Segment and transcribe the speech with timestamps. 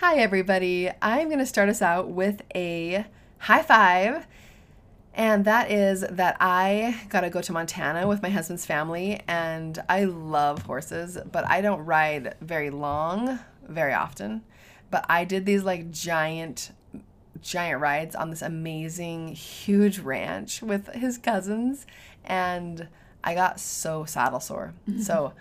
[0.00, 0.90] Hi, everybody.
[1.00, 3.06] I'm going to start us out with a
[3.38, 4.26] high five.
[5.14, 9.22] And that is that I got to go to Montana with my husband's family.
[9.26, 14.42] And I love horses, but I don't ride very long, very often.
[14.90, 16.72] But I did these like giant,
[17.40, 21.86] giant rides on this amazing, huge ranch with his cousins.
[22.22, 22.86] And
[23.24, 24.74] I got so saddle sore.
[24.86, 25.00] Mm-hmm.
[25.00, 25.32] So,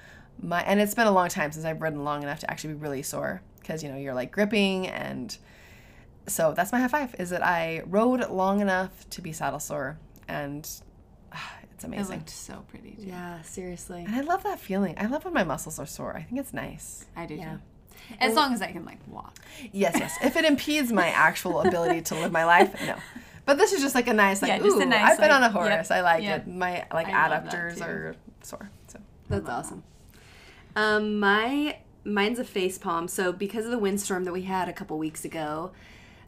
[0.42, 2.80] my, and it's been a long time since I've ridden long enough to actually be
[2.80, 5.38] really sore because you know you're like gripping and
[6.28, 9.98] so that's my high five is that I rode long enough to be saddle sore
[10.28, 10.68] and
[11.32, 11.38] uh,
[11.74, 12.14] it's amazing.
[12.14, 12.92] It looked so pretty.
[12.92, 13.08] Too.
[13.08, 14.06] Yeah, seriously.
[14.06, 14.96] And I love that feeling.
[14.98, 16.16] I love when my muscles are sore.
[16.16, 17.06] I think it's nice.
[17.16, 17.54] I do yeah.
[17.54, 17.60] too.
[18.20, 19.38] As long as I can like walk.
[19.72, 20.16] Yes, yes.
[20.24, 22.96] if it impedes my actual ability to live my life, no.
[23.46, 25.44] But this is just like a nice like yeah, ooh, nice, I've been like, on
[25.44, 25.70] a horse.
[25.70, 26.48] Yep, I like yep.
[26.48, 26.48] it.
[26.48, 28.70] My like I adductors are sore.
[28.88, 29.00] So
[29.30, 29.84] that's awesome.
[30.76, 33.08] Um, my mine's a face palm.
[33.08, 35.72] So because of the windstorm that we had a couple weeks ago,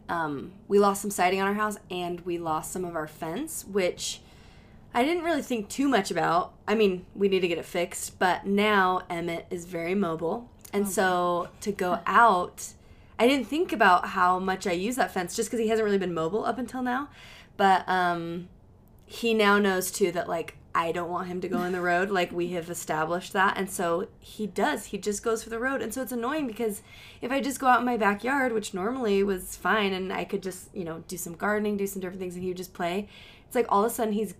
[0.08, 3.64] um, we lost some siding on our house and we lost some of our fence,
[3.64, 4.20] which
[4.92, 6.52] I didn't really think too much about.
[6.66, 10.50] I mean, we need to get it fixed, but now Emmett is very mobile.
[10.72, 10.92] And okay.
[10.92, 12.72] so to go out,
[13.18, 15.98] I didn't think about how much I use that fence just because he hasn't really
[15.98, 17.08] been mobile up until now.
[17.56, 18.48] But um,
[19.06, 22.10] he now knows too that like I don't want him to go in the road.
[22.10, 23.56] Like we have established that.
[23.56, 24.86] And so he does.
[24.86, 25.82] He just goes for the road.
[25.82, 26.82] And so it's annoying because
[27.20, 30.42] if I just go out in my backyard, which normally was fine, and I could
[30.42, 33.08] just, you know, do some gardening, do some different things, and he would just play,
[33.46, 34.34] it's like all of a sudden he's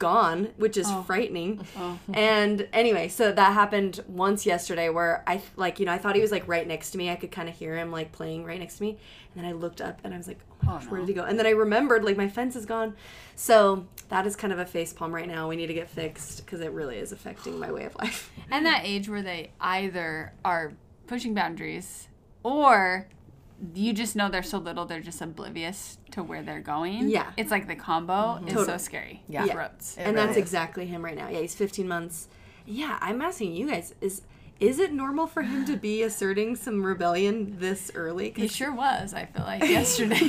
[0.00, 1.04] gone, which is oh.
[1.04, 1.64] frightening.
[1.76, 1.96] Oh.
[2.12, 6.20] And anyway, so that happened once yesterday where I like, you know, I thought he
[6.20, 7.10] was like right next to me.
[7.10, 8.98] I could kind of hear him like playing right next to me.
[9.34, 10.90] And then I looked up and I was like, oh my oh, gosh, no.
[10.90, 11.22] where did he go?
[11.22, 12.96] And then I remembered like my fence is gone.
[13.36, 15.48] So that is kind of a face palm right now.
[15.48, 18.32] We need to get fixed because it really is affecting my way of life.
[18.50, 20.72] And that age where they either are
[21.06, 22.08] pushing boundaries
[22.42, 23.06] or
[23.74, 27.08] you just know they're so little they're just oblivious to where they're going.
[27.08, 27.30] Yeah.
[27.36, 28.48] It's like the combo mm-hmm.
[28.48, 28.72] is totally.
[28.72, 29.22] so scary.
[29.28, 29.44] Yeah.
[29.44, 29.68] yeah.
[29.96, 30.36] And really that's is.
[30.38, 31.28] exactly him right now.
[31.28, 32.28] Yeah, he's 15 months.
[32.66, 34.22] Yeah, I'm asking you guys is
[34.60, 38.32] is it normal for him to be asserting some rebellion this early?
[38.36, 39.14] He sure was.
[39.14, 40.20] I feel like yesterday.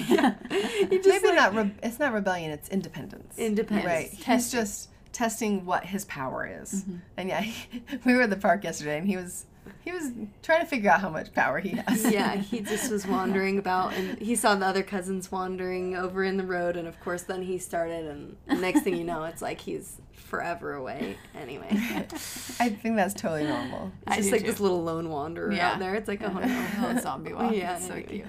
[0.90, 1.56] Maybe like, not.
[1.56, 2.52] Re- it's not rebellion.
[2.52, 3.38] It's independence.
[3.38, 3.86] Independence.
[3.86, 4.10] Right.
[4.10, 6.74] He's just testing what his power is.
[6.74, 6.96] Mm-hmm.
[7.18, 9.46] And yeah, he, we were at the park yesterday, and he was
[9.84, 10.12] he was
[10.44, 12.12] trying to figure out how much power he has.
[12.12, 16.38] yeah, he just was wandering about, and he saw the other cousins wandering over in
[16.38, 19.42] the road, and of course, then he started, and the next thing you know, it's
[19.42, 21.18] like he's forever away.
[21.36, 23.92] Anyway, I think that's totally normal.
[24.08, 24.48] It's just like too.
[24.48, 25.72] this little lone wanderer yeah.
[25.72, 25.96] out there.
[25.96, 27.54] It's like oh, a whole zombie walk.
[27.54, 28.10] Yeah, it's so anyway.
[28.10, 28.28] cute.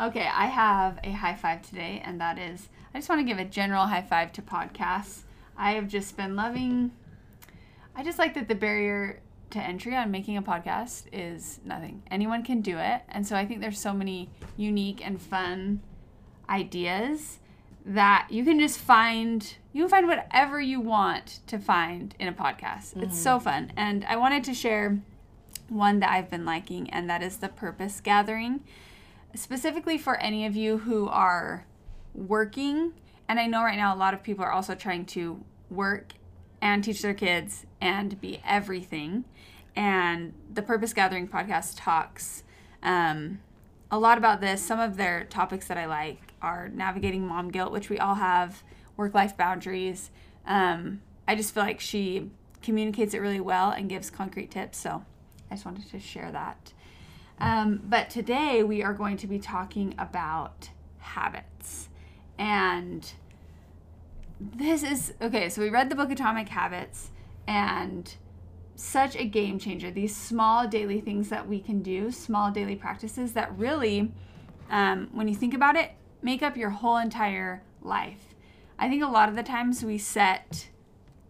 [0.00, 3.38] Okay, I have a high five today, and that is I just want to give
[3.38, 5.22] a general high five to podcasts.
[5.56, 6.92] I have just been loving.
[7.96, 9.20] I just like that the barrier
[9.54, 12.02] to entry on making a podcast is nothing.
[12.10, 13.02] Anyone can do it.
[13.08, 15.80] And so I think there's so many unique and fun
[16.48, 17.38] ideas
[17.86, 22.32] that you can just find you can find whatever you want to find in a
[22.32, 22.90] podcast.
[22.94, 23.04] Mm-hmm.
[23.04, 23.72] It's so fun.
[23.76, 25.00] And I wanted to share
[25.68, 28.60] one that I've been liking and that is the purpose gathering.
[29.36, 31.66] Specifically for any of you who are
[32.12, 32.92] working
[33.28, 36.14] and I know right now a lot of people are also trying to work
[36.64, 39.24] and teach their kids and be everything.
[39.76, 42.44] And the Purpose Gathering podcast talks
[42.82, 43.40] um,
[43.90, 44.62] a lot about this.
[44.62, 48.62] Some of their topics that I like are navigating mom guilt, which we all have,
[48.96, 50.10] work life boundaries.
[50.46, 52.30] Um, I just feel like she
[52.62, 54.78] communicates it really well and gives concrete tips.
[54.78, 55.04] So
[55.50, 56.72] I just wanted to share that.
[57.38, 61.88] Um, but today we are going to be talking about habits.
[62.38, 63.10] And
[64.40, 65.48] this is okay.
[65.48, 67.10] So we read the book Atomic Habits,
[67.46, 68.14] and
[68.76, 69.90] such a game changer.
[69.90, 74.12] These small daily things that we can do, small daily practices that really,
[74.70, 75.92] um, when you think about it,
[76.22, 78.34] make up your whole entire life.
[78.78, 80.68] I think a lot of the times we set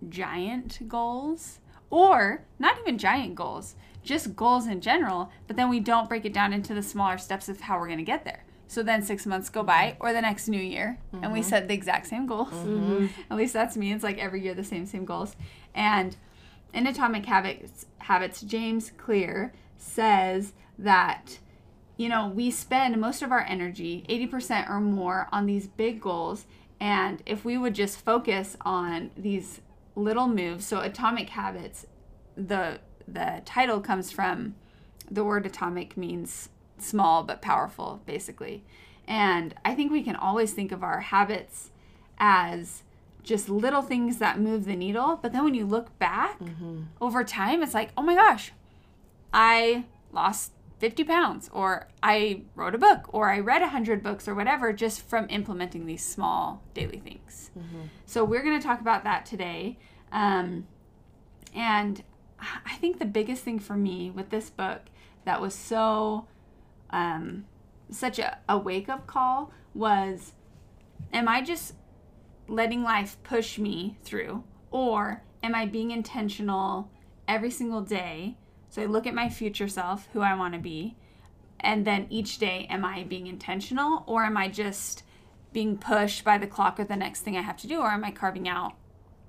[0.09, 1.61] giant goals,
[1.91, 6.33] or not even giant goals, just goals in general, but then we don't break it
[6.33, 8.45] down into the smaller steps of how we're going to get there.
[8.67, 11.25] So then six months go by, or the next new year, mm-hmm.
[11.25, 11.49] and we mm-hmm.
[11.49, 12.49] set the exact same goals.
[12.49, 13.07] Mm-hmm.
[13.31, 13.93] At least that's me.
[13.93, 15.37] It's like every year the same same goals.
[15.75, 16.17] And
[16.75, 21.39] in Atomic Habits, Habits James Clear says that
[21.97, 26.47] you know, we spend most of our energy, 80% or more, on these big goals.
[26.81, 29.61] And if we would just focus on these
[29.95, 31.87] little moves, so atomic habits,
[32.37, 34.55] the the title comes from
[35.11, 36.49] the word atomic means
[36.79, 38.65] small but powerful, basically.
[39.07, 41.71] And I think we can always think of our habits
[42.19, 42.83] as
[43.25, 45.19] just little things that move the needle.
[45.21, 46.39] But then when you look back
[47.01, 48.53] over time, it's like, oh my gosh,
[49.33, 54.35] I lost 50 pounds, or I wrote a book, or I read 100 books, or
[54.35, 57.51] whatever, just from implementing these small daily things.
[58.07, 59.79] So we're going to talk about that today.
[60.13, 60.67] Um,
[61.55, 62.03] and
[62.67, 64.83] I think the biggest thing for me with this book
[65.25, 66.27] that was so,
[66.91, 67.47] um,
[67.91, 70.33] such a, a wake up call was
[71.13, 71.75] am I just
[72.49, 76.91] letting life push me through, or am I being intentional
[77.27, 78.37] every single day?
[78.69, 80.97] So I look at my future self, who I want to be,
[81.61, 85.03] and then each day, am I being intentional, or am I just
[85.53, 88.05] being pushed by the clock or the next thing I have to do, or am
[88.05, 88.75] I carving out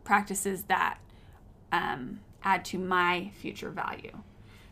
[0.04, 0.98] practices that
[1.72, 4.18] um, add to my future value?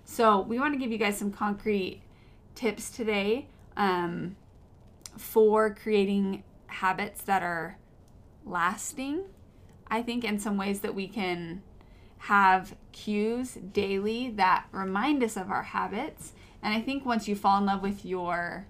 [0.06, 2.02] So we want to give you guys some concrete
[2.56, 3.48] tips today
[3.78, 4.36] um,
[5.18, 7.78] for creating habits that are
[8.46, 9.24] lasting.
[9.88, 11.62] I think in some ways that we can
[12.20, 16.34] have cues daily that remind us of our habits.
[16.62, 18.68] And I think once you fall in love with your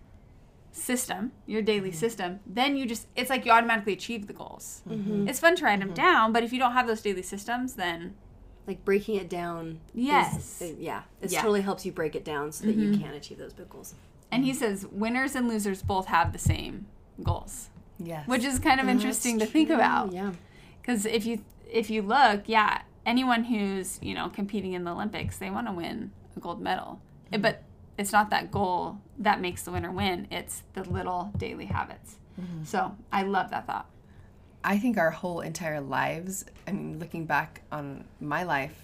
[0.71, 1.97] system, your daily mm-hmm.
[1.99, 4.81] system, then you just, it's like you automatically achieve the goals.
[4.89, 5.27] Mm-hmm.
[5.27, 5.95] It's fun to write them mm-hmm.
[5.95, 8.15] down, but if you don't have those daily systems, then
[8.65, 9.81] Like breaking it down.
[9.93, 10.61] is- Yes.
[10.61, 11.03] it- yeah.
[11.21, 11.41] It Yeah.
[11.41, 13.93] totally helps you break it down so that you can achieve those big goals.
[14.31, 16.87] And he says winners and losers both have the same
[17.21, 18.27] goals, Yes.
[18.27, 20.11] which is kind of oh, interesting to think about.
[20.11, 20.31] Yeah.
[20.81, 25.37] Because if you if you look, yeah, anyone who's you know competing in the Olympics,
[25.37, 27.01] they want to win a gold medal.
[27.31, 27.63] Eh, But
[27.97, 30.27] it's not that goal that makes the winner win.
[30.31, 32.17] It's the little daily habits.
[32.39, 32.63] Mm-hmm.
[32.63, 33.89] So I love that thought.
[34.63, 38.81] I think our whole entire lives, I mean, looking back on my life,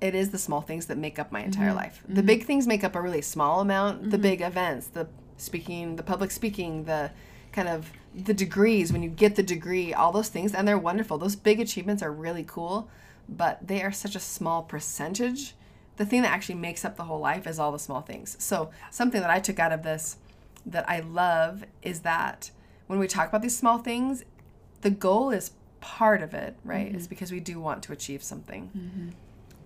[0.00, 1.76] it is the small things that make up my entire mm-hmm.
[1.76, 2.02] life.
[2.08, 4.10] The big things make up a really small amount.
[4.10, 5.06] The big events, the
[5.36, 7.10] speaking, the public speaking, the
[7.52, 11.18] kind of the degrees, when you get the degree, all those things, and they're wonderful.
[11.18, 12.88] Those big achievements are really cool,
[13.28, 15.54] but they are such a small percentage.
[15.96, 18.36] The thing that actually makes up the whole life is all the small things.
[18.38, 20.16] So, something that I took out of this
[20.64, 22.50] that I love is that
[22.86, 24.24] when we talk about these small things,
[24.80, 26.88] the goal is part of it, right?
[26.88, 27.10] Is mm-hmm.
[27.10, 28.70] because we do want to achieve something.
[28.76, 29.08] Mm-hmm.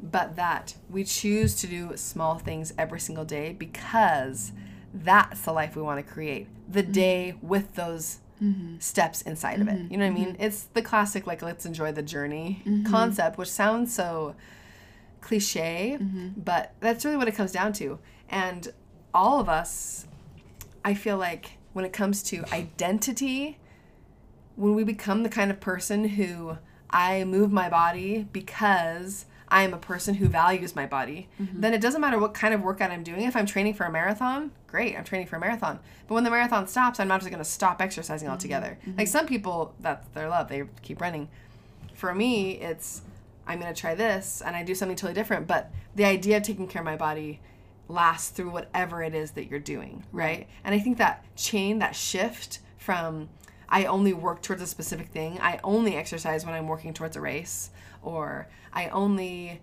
[0.03, 4.53] But that we choose to do small things every single day because
[4.93, 6.49] that's the life we want to create.
[6.69, 6.93] The mm-hmm.
[6.93, 8.79] day with those Mm-hmm.
[8.79, 9.75] steps inside of it.
[9.75, 9.93] Mm-hmm.
[9.93, 10.33] You know what I mean?
[10.33, 10.43] Mm-hmm.
[10.43, 14.35] It's the classic, like, let's enjoy the journey concept, which sounds so
[15.21, 15.99] cliche,
[16.37, 17.99] but that's really what it comes down to.
[18.31, 18.73] And
[19.13, 20.07] all of us,
[20.83, 23.59] I feel like when it comes to identity,
[24.57, 26.57] when we become the kind of person who
[26.89, 31.61] I move my body because I am a person who values my body, mm-hmm.
[31.61, 33.23] then it doesn't matter what kind of workout I'm doing.
[33.23, 35.81] If I'm training for a marathon, great, I'm training for a marathon.
[36.07, 38.33] But when the marathon stops, I'm not just going to stop exercising mm-hmm.
[38.33, 38.79] altogether.
[38.83, 38.99] Mm-hmm.
[38.99, 41.29] Like some people, that's their love, they keep running.
[41.95, 43.03] For me, it's
[43.47, 45.47] I'm going to try this and I do something totally different.
[45.47, 47.41] But the idea of taking care of my body
[47.89, 50.47] lasts through whatever it is that you're doing, right?
[50.63, 53.29] And I think that chain, that shift from
[53.69, 57.21] I only work towards a specific thing, I only exercise when I'm working towards a
[57.21, 57.71] race,
[58.03, 59.61] or I only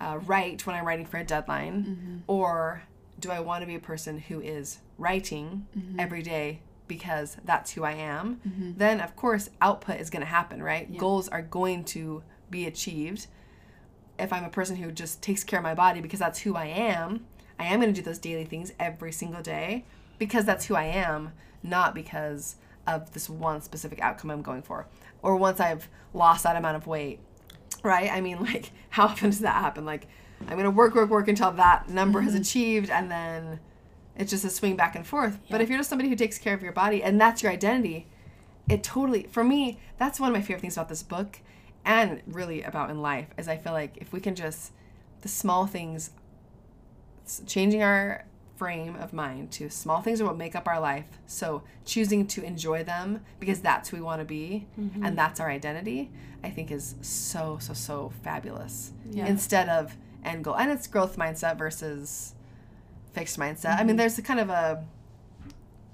[0.00, 2.16] uh, write when I'm writing for a deadline, mm-hmm.
[2.26, 2.82] or
[3.18, 6.00] do I want to be a person who is writing mm-hmm.
[6.00, 8.40] every day because that's who I am?
[8.46, 8.72] Mm-hmm.
[8.76, 10.96] Then, of course, output is going to happen, right?
[10.96, 13.26] Goals are going to be achieved.
[14.18, 16.66] If I'm a person who just takes care of my body because that's who I
[16.66, 17.26] am,
[17.58, 19.84] I am going to do those daily things every single day
[20.18, 24.86] because that's who I am, not because of this one specific outcome I'm going for.
[25.22, 27.20] Or once I've lost that amount of weight,
[27.84, 28.10] right?
[28.10, 29.84] I mean, like, how often does that happen?
[29.84, 30.08] Like,
[30.42, 32.42] I'm going to work, work, work until that number has mm-hmm.
[32.42, 33.60] achieved, and then
[34.16, 35.38] it's just a swing back and forth.
[35.50, 38.06] But if you're just somebody who takes care of your body and that's your identity,
[38.68, 41.40] it totally, for me, that's one of my favorite things about this book
[41.84, 44.72] and really about in life is I feel like if we can just,
[45.22, 46.10] the small things
[47.46, 48.24] changing our
[48.56, 51.06] frame of mind to small things are what make up our life.
[51.26, 55.14] So choosing to enjoy them because that's who we want to be and mm-hmm.
[55.14, 56.10] that's our identity,
[56.42, 58.92] I think is so, so, so fabulous.
[59.10, 59.26] Yeah.
[59.26, 60.56] Instead of end goal.
[60.56, 62.34] And it's growth mindset versus
[63.12, 63.74] fixed mindset.
[63.74, 63.96] I mean, mm-hmm.
[63.96, 64.84] there's a kind of a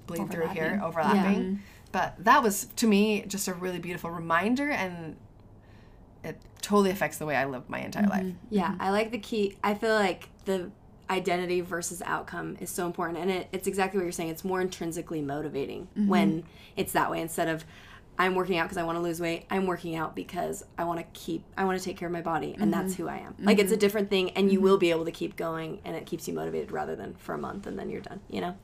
[0.07, 1.61] bleed through here, overlapping.
[1.91, 5.17] But that was, to me, just a really beautiful reminder and
[6.23, 8.27] it totally affects the way I live my entire mm-hmm.
[8.27, 8.35] life.
[8.49, 9.57] Yeah, I like the key.
[9.63, 10.71] I feel like the
[11.11, 13.19] identity versus outcome is so important.
[13.19, 14.29] And it, it's exactly what you're saying.
[14.29, 16.07] It's more intrinsically motivating mm-hmm.
[16.07, 16.43] when
[16.75, 17.21] it's that way.
[17.21, 17.65] Instead of
[18.19, 19.45] i'm working out because i want to lose weight.
[19.49, 22.21] I'm working out because i want to keep i want to take care of my
[22.21, 22.71] body and mm-hmm.
[22.71, 23.35] that's who i am.
[23.39, 23.79] Like it's a mm-hmm.
[23.79, 26.71] different thing and you will be able to keep going and it keeps you motivated
[26.71, 28.55] rather than for a month and then you're done you know?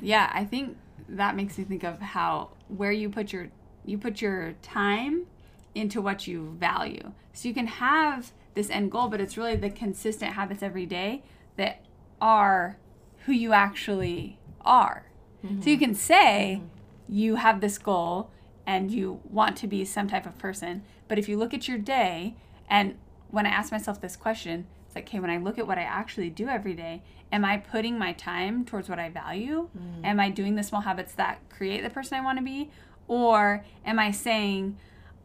[0.00, 0.76] Yeah, I think
[1.08, 3.48] that makes me think of how where you put your
[3.84, 5.26] you put your time
[5.74, 7.12] into what you value.
[7.32, 11.22] So you can have this end goal, but it's really the consistent habits every day
[11.56, 11.84] that
[12.20, 12.78] are
[13.26, 15.06] who you actually are.
[15.42, 15.84] So you mm-hmm.
[15.84, 17.14] can say mm-hmm.
[17.14, 18.30] you have this goal
[18.66, 21.76] and you want to be some type of person, but if you look at your
[21.76, 22.34] day
[22.68, 22.96] and
[23.30, 25.82] when I ask myself this question, it's like, okay, when I look at what I
[25.82, 29.68] actually do every day, am I putting my time towards what I value?
[29.76, 30.04] Mm.
[30.06, 32.70] Am I doing the small habits that create the person I want to be?
[33.06, 34.78] Or am I saying,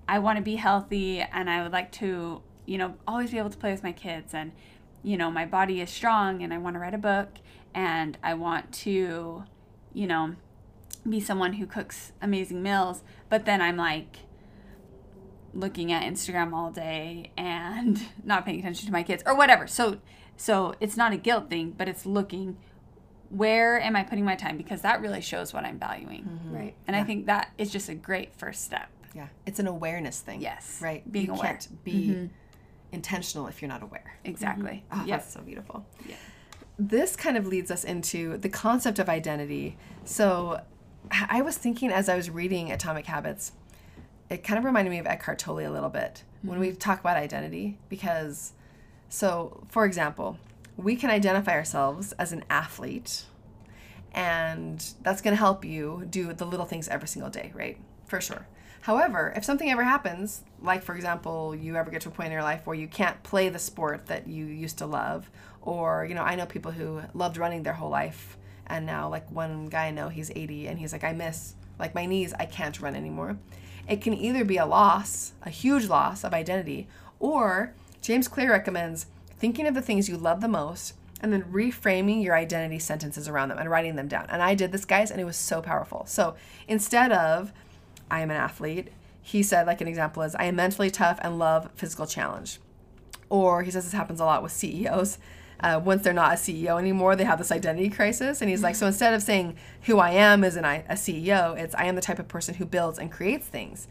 [0.07, 3.51] I want to be healthy and I would like to, you know, always be able
[3.51, 4.51] to play with my kids and,
[5.03, 7.29] you know, my body is strong and I want to write a book
[7.73, 9.43] and I want to,
[9.93, 10.35] you know,
[11.07, 14.17] be someone who cooks amazing meals, but then I'm like,
[15.53, 19.67] looking at Instagram all day and not paying attention to my kids or whatever.
[19.67, 19.99] So
[20.37, 22.57] so it's not a guilt thing, but it's looking
[23.29, 26.39] where am I putting my time because that really shows what I'm valuing.
[26.51, 28.89] right And I think that is just a great first step.
[29.13, 30.41] Yeah, it's an awareness thing.
[30.41, 30.79] Yes.
[30.81, 31.09] right.
[31.11, 31.43] Being you aware.
[31.43, 31.51] Mm-hmm.
[31.51, 32.29] can't be
[32.91, 34.17] intentional if you're not aware.
[34.23, 34.83] Exactly.
[34.91, 35.07] Oh, Yep.
[35.07, 35.85] That's so beautiful.
[36.07, 36.15] Yeah.
[36.77, 39.77] This kind of leads us into the concept of identity.
[40.05, 40.61] So
[41.11, 43.51] I was thinking as I was reading Atomic Habits,
[44.29, 46.77] it kind of reminded me of Eckhart Tolle a little bit when we mm-hmm.
[46.77, 48.53] talk about identity because
[49.09, 50.37] so for example,
[50.77, 53.25] we can identify ourselves as an athlete
[54.13, 57.77] and that's going to help you do the little things every single day, right?
[58.05, 58.47] For sure.
[58.81, 62.33] However, if something ever happens, like for example, you ever get to a point in
[62.33, 65.29] your life where you can't play the sport that you used to love,
[65.61, 69.29] or you know, I know people who loved running their whole life, and now like
[69.31, 72.45] one guy I know, he's 80, and he's like, I miss like my knees, I
[72.45, 73.37] can't run anymore.
[73.87, 76.87] It can either be a loss, a huge loss of identity,
[77.19, 79.07] or James Clear recommends
[79.37, 83.49] thinking of the things you love the most and then reframing your identity sentences around
[83.49, 84.25] them and writing them down.
[84.29, 86.05] And I did this, guys, and it was so powerful.
[86.05, 86.35] So
[86.67, 87.51] instead of,
[88.11, 88.89] I am an athlete,
[89.21, 92.59] he said, like an example is, I am mentally tough and love physical challenge.
[93.29, 95.19] Or he says this happens a lot with CEOs.
[95.59, 98.41] Uh, once they're not a CEO anymore, they have this identity crisis.
[98.41, 101.57] And he's like, so instead of saying who I am as an, I- a CEO,
[101.57, 103.87] it's I am the type of person who builds and creates things.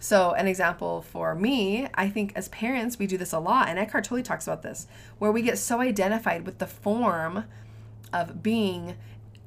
[0.00, 3.80] So, an example for me, I think as parents, we do this a lot, and
[3.80, 4.86] Eckhart Tolle talks about this,
[5.18, 7.44] where we get so identified with the form
[8.12, 8.94] of being,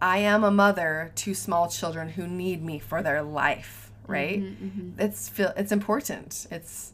[0.02, 4.42] I am a mother to small children who need me for their life, right?
[4.42, 5.02] Mm-hmm, mm-hmm.
[5.02, 6.48] It's feel it's important.
[6.52, 6.94] It's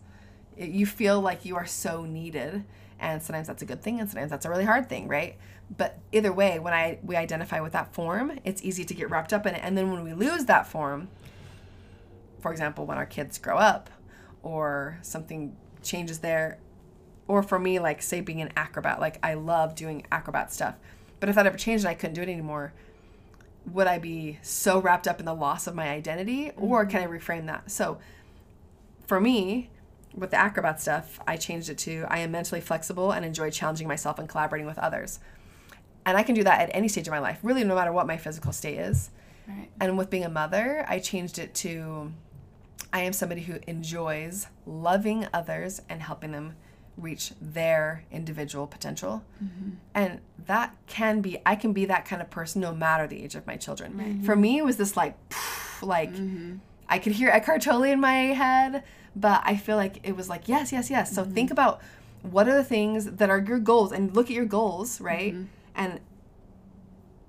[0.56, 2.64] it, you feel like you are so needed,
[3.00, 5.38] and sometimes that's a good thing, and sometimes that's a really hard thing, right?
[5.76, 9.34] But either way, when I we identify with that form, it's easy to get wrapped
[9.34, 11.10] up in it, and then when we lose that form,
[12.40, 13.90] for example, when our kids grow up
[14.44, 16.60] or something changes there,
[17.28, 20.76] or for me, like say being an acrobat, like I love doing acrobat stuff,
[21.20, 22.74] but if that ever changed and I couldn't do it anymore,
[23.72, 27.08] would I be so wrapped up in the loss of my identity, or can I
[27.08, 27.70] reframe that?
[27.70, 28.00] So
[29.06, 29.70] for me,
[30.16, 33.88] with the acrobat stuff, I changed it to I am mentally flexible and enjoy challenging
[33.88, 35.20] myself and collaborating with others.
[36.06, 38.08] And I can do that at any stage of my life, really, no matter what
[38.08, 39.12] my physical state is.
[39.48, 39.70] Right.
[39.80, 42.14] And with being a mother, I changed it to
[42.94, 46.56] I am somebody who enjoys loving others and helping them
[46.98, 49.24] reach their individual potential.
[49.44, 49.70] Mm-hmm.
[49.94, 53.36] And that can be, I can be that kind of person no matter the age
[53.36, 54.24] of my children.
[54.26, 55.16] For me, it was this like,
[55.82, 56.56] like, mm-hmm.
[56.90, 58.84] I could hear Eckhart Tolle in my head,
[59.16, 61.14] but I feel like it was like, yes, yes, yes.
[61.14, 61.54] So think mm-hmm.
[61.54, 61.82] about
[62.24, 65.36] what are the things that are your goals and look at your goals, right?
[65.76, 66.00] And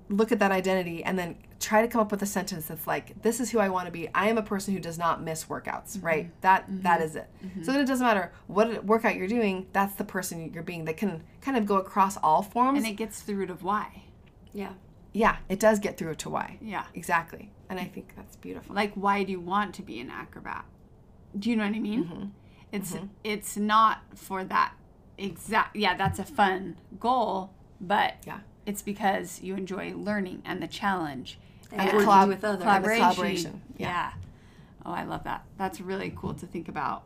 [0.09, 1.37] look at that identity and then
[1.69, 3.93] try to come up with a sentence that's like this is who i want to
[3.93, 4.09] be.
[4.15, 6.07] I am a person who does not miss workouts mm-hmm.
[6.07, 6.41] right?
[6.41, 6.81] That mm-hmm.
[6.81, 7.29] that is it.
[7.45, 7.63] Mm-hmm.
[7.63, 10.87] So then it doesn't matter what workout you're doing that's the person you're being.
[10.87, 12.79] That can kind of go across all forms.
[12.79, 14.05] And it gets to the root of why.
[14.55, 14.73] yeah.
[15.13, 16.57] Yeah it does get through to why.
[16.63, 16.87] Yeah.
[16.95, 17.53] exactly.
[17.69, 18.75] And i think that's beautiful.
[18.75, 20.65] Like why do you want to be an acrobat?
[21.39, 22.05] Do you know what I mean?
[22.05, 22.25] Mm-hmm.
[22.73, 24.73] It's it's not for that
[25.19, 28.41] exact yeah, that's a fun goal, but Yeah.
[28.65, 31.39] it's because you enjoy learning and the challenge
[31.73, 32.63] And And working collab- with others.
[32.63, 33.03] collaboration.
[33.03, 33.89] collaboration, yeah.
[33.89, 34.13] Yeah.
[34.87, 35.45] Oh, I love that.
[35.59, 37.03] That's really cool to think about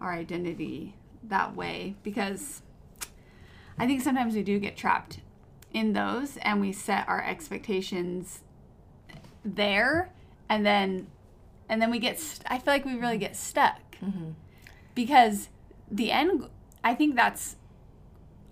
[0.00, 2.62] our identity that way because
[3.78, 5.20] I think sometimes we do get trapped
[5.72, 8.40] in those and we set our expectations
[9.44, 10.10] there
[10.48, 11.06] and then
[11.68, 13.80] and then we get st- I feel like we really get stuck.
[14.94, 15.48] Because
[15.90, 16.48] the end
[16.84, 17.56] I think that's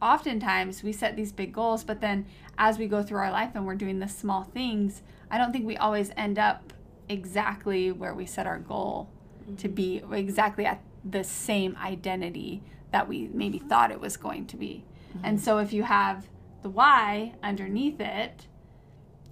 [0.02, 2.26] oftentimes we set these big goals, but then
[2.58, 5.02] as we go through our life and we're doing the small things,
[5.34, 6.72] I don't think we always end up
[7.08, 9.10] exactly where we set our goal
[9.42, 9.56] mm-hmm.
[9.56, 12.62] to be, exactly at the same identity
[12.92, 14.84] that we maybe thought it was going to be.
[15.10, 15.26] Mm-hmm.
[15.26, 16.28] And so if you have
[16.62, 18.46] the why underneath it,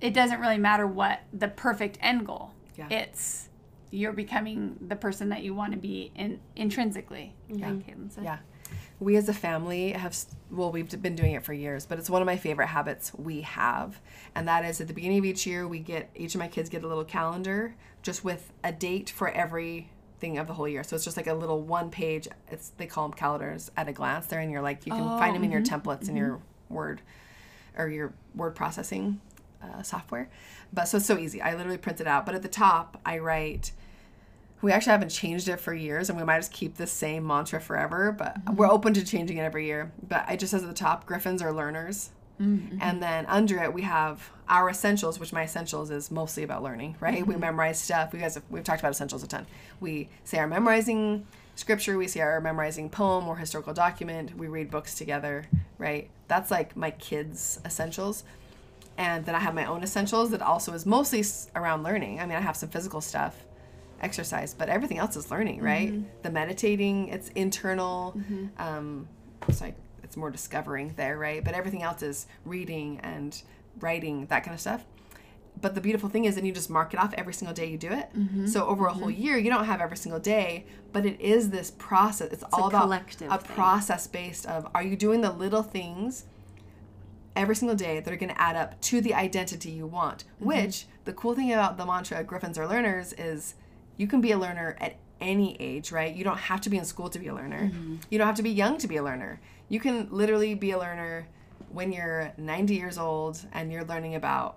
[0.01, 2.51] it doesn't really matter what the perfect end goal.
[2.77, 2.89] Yeah.
[2.91, 3.49] It's
[3.93, 7.37] you're becoming the person that you want to be in intrinsically.
[7.49, 7.75] Yeah.
[8.25, 8.39] Yeah.
[9.03, 10.17] We as a family have
[10.51, 13.41] well, we've been doing it for years, but it's one of my favorite habits we
[13.41, 14.01] have,
[14.35, 16.69] and that is at the beginning of each year we get each of my kids
[16.69, 19.89] get a little calendar just with a date for every
[20.23, 20.85] thing of the whole year.
[20.85, 22.29] So it's just like a little one page.
[22.49, 24.27] It's they call them calendars at a glance.
[24.27, 25.75] There, and you're like you can oh, find them in your mm-hmm.
[25.75, 26.11] templates mm-hmm.
[26.11, 27.03] in your Word
[27.77, 29.21] or your word processing
[29.63, 30.29] uh, software.
[30.73, 31.43] But so it's so easy.
[31.43, 32.25] I literally print it out.
[32.25, 33.73] But at the top, I write.
[34.63, 37.61] We actually haven't changed it for years, and we might just keep the same mantra
[37.61, 38.13] forever.
[38.13, 38.57] But mm-hmm.
[38.57, 39.93] we're open to changing it every year.
[40.09, 42.11] But I just says at the top, Griffins are learners.
[42.41, 42.79] Mm-hmm.
[42.81, 46.97] And then under it, we have our essentials, which my essentials is mostly about learning,
[46.99, 47.21] right?
[47.21, 47.31] Mm-hmm.
[47.31, 48.13] We memorize stuff.
[48.13, 49.47] We guys have, we've talked about essentials a ton.
[49.81, 54.37] We say our memorizing scripture, we see our memorizing poem or historical document.
[54.37, 55.45] We read books together,
[55.79, 56.11] right?
[56.29, 58.25] That's like my kids' essentials.
[58.99, 62.21] And then I have my own essentials that also is mostly around learning.
[62.21, 63.45] I mean, I have some physical stuff,
[64.03, 65.93] exercise, but everything else is learning, right?
[65.93, 66.09] Mm-hmm.
[66.23, 68.15] The meditating, it's internal.
[68.17, 68.47] Mm-hmm.
[68.59, 69.09] Um,
[69.49, 71.43] it's like it's more discovering there, right?
[71.45, 73.41] But everything else is reading and
[73.81, 74.85] writing, that kind of stuff.
[75.61, 77.79] But the beautiful thing is, then you just mark it off every single day you
[77.79, 78.09] do it.
[78.17, 78.47] Mm-hmm.
[78.47, 79.23] So over a whole mm-hmm.
[79.23, 82.33] year, you don't have every single day, but it is this process.
[82.33, 83.29] It's, it's all about a thing.
[83.55, 86.25] process based of are you doing the little things
[87.37, 90.25] every single day that are going to add up to the identity you want.
[90.25, 90.47] Mm-hmm.
[90.47, 93.55] Which the cool thing about the mantra Griffins are learners is
[94.03, 96.13] you can be a learner at any age, right?
[96.13, 97.71] You don't have to be in school to be a learner.
[97.73, 97.97] Mm-hmm.
[98.11, 99.41] You don't have to be young to be a learner.
[99.69, 101.29] You can literally be a learner
[101.71, 104.57] when you're 90 years old and you're learning about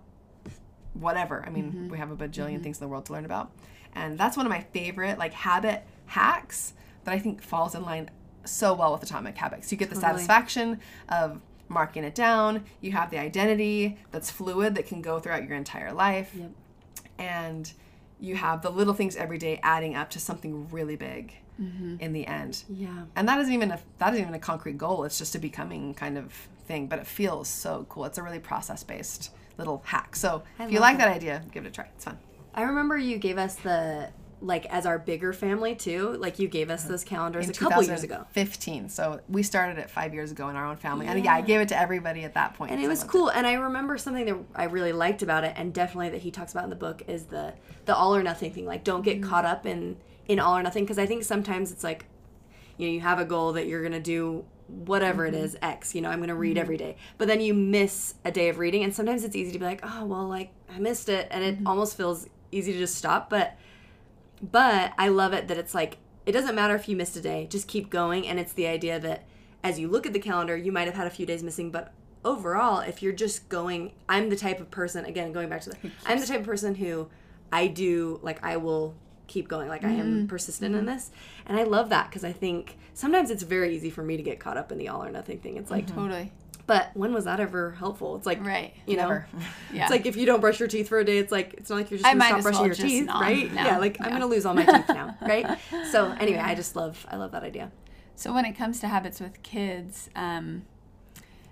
[0.94, 1.44] whatever.
[1.46, 1.90] I mean, mm-hmm.
[1.90, 2.64] we have a bajillion mm-hmm.
[2.64, 3.52] things in the world to learn about.
[3.94, 8.10] And that's one of my favorite like habit hacks that I think falls in line
[8.46, 9.72] so well with atomic habits.
[9.72, 10.14] You get the totally.
[10.14, 12.66] satisfaction of marking it down.
[12.82, 16.32] You have the identity that's fluid that can go throughout your entire life.
[16.34, 16.52] Yep.
[17.20, 17.74] And
[18.26, 21.98] you have the little things every day adding up to something really big mm-hmm.
[22.00, 22.64] in the end.
[22.70, 23.06] Yeah.
[23.16, 25.04] And that isn't even a that isn't even a concrete goal.
[25.04, 26.34] It's just a becoming kind of
[26.68, 28.06] thing, but it feels so cool.
[28.06, 30.16] It's a really process based little hack.
[30.16, 31.06] So I if you like that.
[31.06, 31.86] that idea, give it a try.
[31.96, 32.18] It's fun.
[32.54, 34.10] I remember you gave us the
[34.42, 36.18] like as our bigger family too.
[36.20, 38.26] Like you gave us those calendars in a couple years ago.
[38.32, 38.90] Fifteen.
[38.90, 41.14] So we started it five years ago in our own family, yeah.
[41.14, 42.72] and yeah, I gave it to everybody at that point.
[42.72, 43.30] And it was cool.
[43.30, 43.38] It.
[43.38, 46.52] And I remember something that I really liked about it, and definitely that he talks
[46.52, 47.54] about in the book is the
[47.86, 48.66] the all or nothing thing.
[48.66, 49.30] Like don't get mm-hmm.
[49.30, 52.06] caught up in in all or nothing because I think sometimes it's like,
[52.78, 55.36] you know, you have a goal that you're gonna do whatever mm-hmm.
[55.36, 56.62] it is x you know i'm going to read mm-hmm.
[56.62, 59.60] every day but then you miss a day of reading and sometimes it's easy to
[59.60, 61.68] be like oh well like i missed it and it mm-hmm.
[61.68, 63.56] almost feels easy to just stop but
[64.42, 67.48] but I love it that it's like it doesn't matter if you missed a day,
[67.50, 68.28] just keep going.
[68.28, 69.26] And it's the idea that
[69.64, 71.94] as you look at the calendar, you might have had a few days missing, but
[72.24, 75.78] overall, if you're just going, I'm the type of person, again, going back to the,
[76.06, 77.08] I'm the type of person who
[77.52, 78.96] I do, like, I will
[79.28, 79.70] keep going.
[79.70, 79.96] Like, mm-hmm.
[79.96, 80.26] I am mm-hmm.
[80.28, 80.88] persistent mm-hmm.
[80.88, 81.12] in this.
[81.46, 84.40] And I love that because I think sometimes it's very easy for me to get
[84.40, 85.58] caught up in the all or nothing thing.
[85.58, 85.96] It's like, mm-hmm.
[85.96, 86.32] totally.
[86.68, 88.16] But when was that ever helpful?
[88.16, 89.22] It's like, right, you know,
[89.74, 89.84] yeah.
[89.84, 91.76] It's like if you don't brush your teeth for a day, it's like it's not
[91.78, 93.54] like you're just gonna stop brushing well your teeth, right?
[93.54, 93.64] No.
[93.64, 93.98] Yeah, like.
[94.02, 95.60] I'm gonna lose all my teeth now, right?
[95.92, 97.72] So anyway, I just love I love that idea.
[98.16, 100.64] So when it comes to habits with kids, um,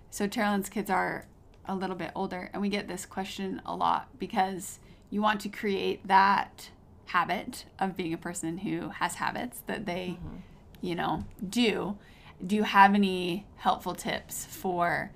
[0.10, 1.28] so Terrell's kids are
[1.65, 5.49] a little bit older, and we get this question a lot because you want to
[5.49, 6.69] create that
[7.06, 10.38] habit of being a person who has habits that they, mm-hmm.
[10.82, 11.97] you know, do
[12.46, 15.12] do you have any helpful tips for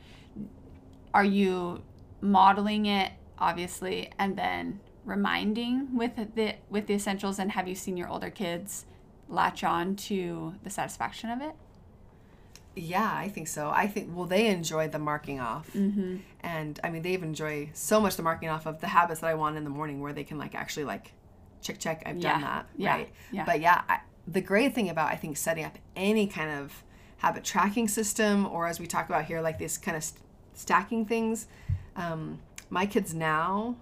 [1.14, 1.82] are you
[2.22, 7.98] modeling it obviously and then reminding with the with the essentials and have you seen
[7.98, 8.86] your older kids
[9.30, 11.54] latch on to the satisfaction of it
[12.76, 16.18] yeah i think so i think well they enjoy the marking off mm-hmm.
[16.42, 19.34] and i mean they enjoy so much the marking off of the habits that i
[19.34, 21.14] want in the morning where they can like actually like
[21.62, 22.34] check check i've yeah.
[22.34, 22.92] done that yeah.
[22.92, 23.46] right yeah.
[23.46, 26.84] but yeah I, the great thing about i think setting up any kind of
[27.18, 30.22] habit tracking system, or as we talk about here, like this kind of st-
[30.54, 31.48] stacking things.
[31.96, 33.76] Um, my kids now,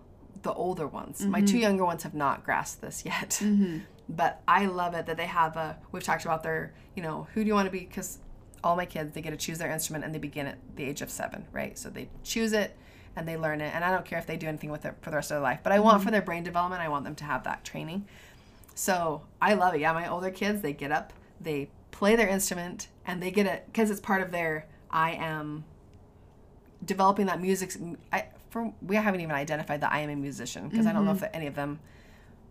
[0.44, 1.32] the older ones, mm-hmm.
[1.32, 3.40] my two younger ones have not grasped this yet.
[3.42, 3.80] Mm-hmm.
[4.08, 5.78] But I love it that they have a.
[5.92, 7.80] We've talked about their, you know, who do you want to be?
[7.80, 8.20] Because
[8.64, 11.02] all my kids, they get to choose their instrument and they begin at the age
[11.02, 11.76] of seven, right?
[11.76, 12.78] So they choose it
[13.16, 13.74] and they learn it.
[13.74, 15.42] And I don't care if they do anything with it for the rest of their
[15.42, 16.06] life, but I want mm-hmm.
[16.06, 18.06] for their brain development, I want them to have that training.
[18.74, 19.82] So I love it.
[19.82, 23.66] Yeah, my older kids, they get up, they play their instrument and they get it
[23.68, 25.64] because it's part of their I am
[26.84, 27.74] developing that music.
[28.12, 31.12] I for we haven't even identified that I am a musician because I don't know
[31.12, 31.80] if any of them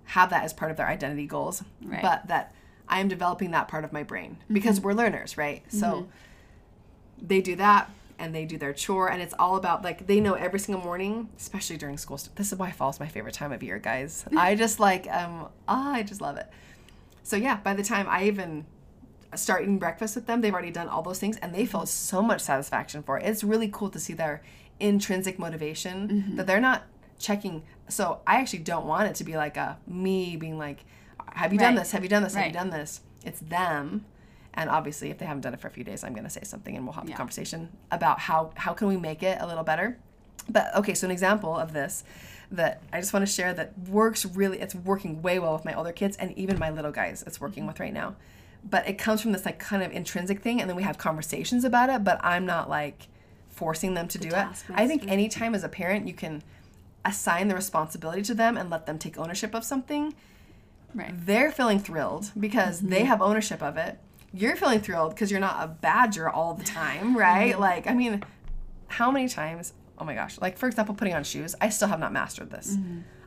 [0.05, 2.03] have that as part of their identity goals, Right.
[2.03, 2.55] but that
[2.89, 5.63] I am developing that part of my brain because we're learners, right?
[5.69, 6.09] So
[7.21, 10.35] they do that and they do their chore and it's all about like they know
[10.35, 13.51] every single morning especially during school st- this is why fall is my favorite time
[13.51, 16.47] of year guys i just like um ah, i just love it
[17.25, 18.65] so yeah by the time i even
[19.38, 22.23] start eating breakfast with them they've already done all those things and they feel so
[22.23, 23.25] much satisfaction for it.
[23.25, 24.42] It's really cool to see their
[24.81, 26.37] intrinsic motivation mm-hmm.
[26.37, 26.85] that they're not
[27.18, 27.62] checking.
[27.88, 30.85] So i actually don't want it to be like a me being like
[31.33, 31.90] have you done this?
[31.90, 32.35] Have you done this?
[32.35, 33.01] Have you done this?
[33.25, 34.05] It's them.
[34.53, 36.42] And obviously if they haven't done it for a few days i'm going to say
[36.44, 37.14] something and we'll have Yeah.
[37.14, 39.99] a conversation about how how can we make it a little better.
[40.49, 42.05] But okay so an example of this
[42.51, 45.75] that i just want to share that works really it's working way well with my
[45.75, 47.68] older kids and even my little guys it's working mm-hmm.
[47.68, 48.14] with right now
[48.68, 51.64] but it comes from this like kind of intrinsic thing and then we have conversations
[51.64, 53.09] about it but i'm not like
[53.50, 56.42] forcing them to do it i think anytime as a parent you can
[57.05, 60.14] assign the responsibility to them and let them take ownership of something
[60.94, 61.12] Right.
[61.27, 63.98] they're feeling thrilled because they have ownership of it.
[64.33, 67.59] You're feeling thrilled because you're not a badger all the time, right?
[67.59, 68.22] Like, I mean,
[68.87, 69.72] how many times?
[69.98, 70.40] Oh my gosh!
[70.40, 71.57] Like for example, putting on shoes.
[71.61, 72.77] I still have not mastered this.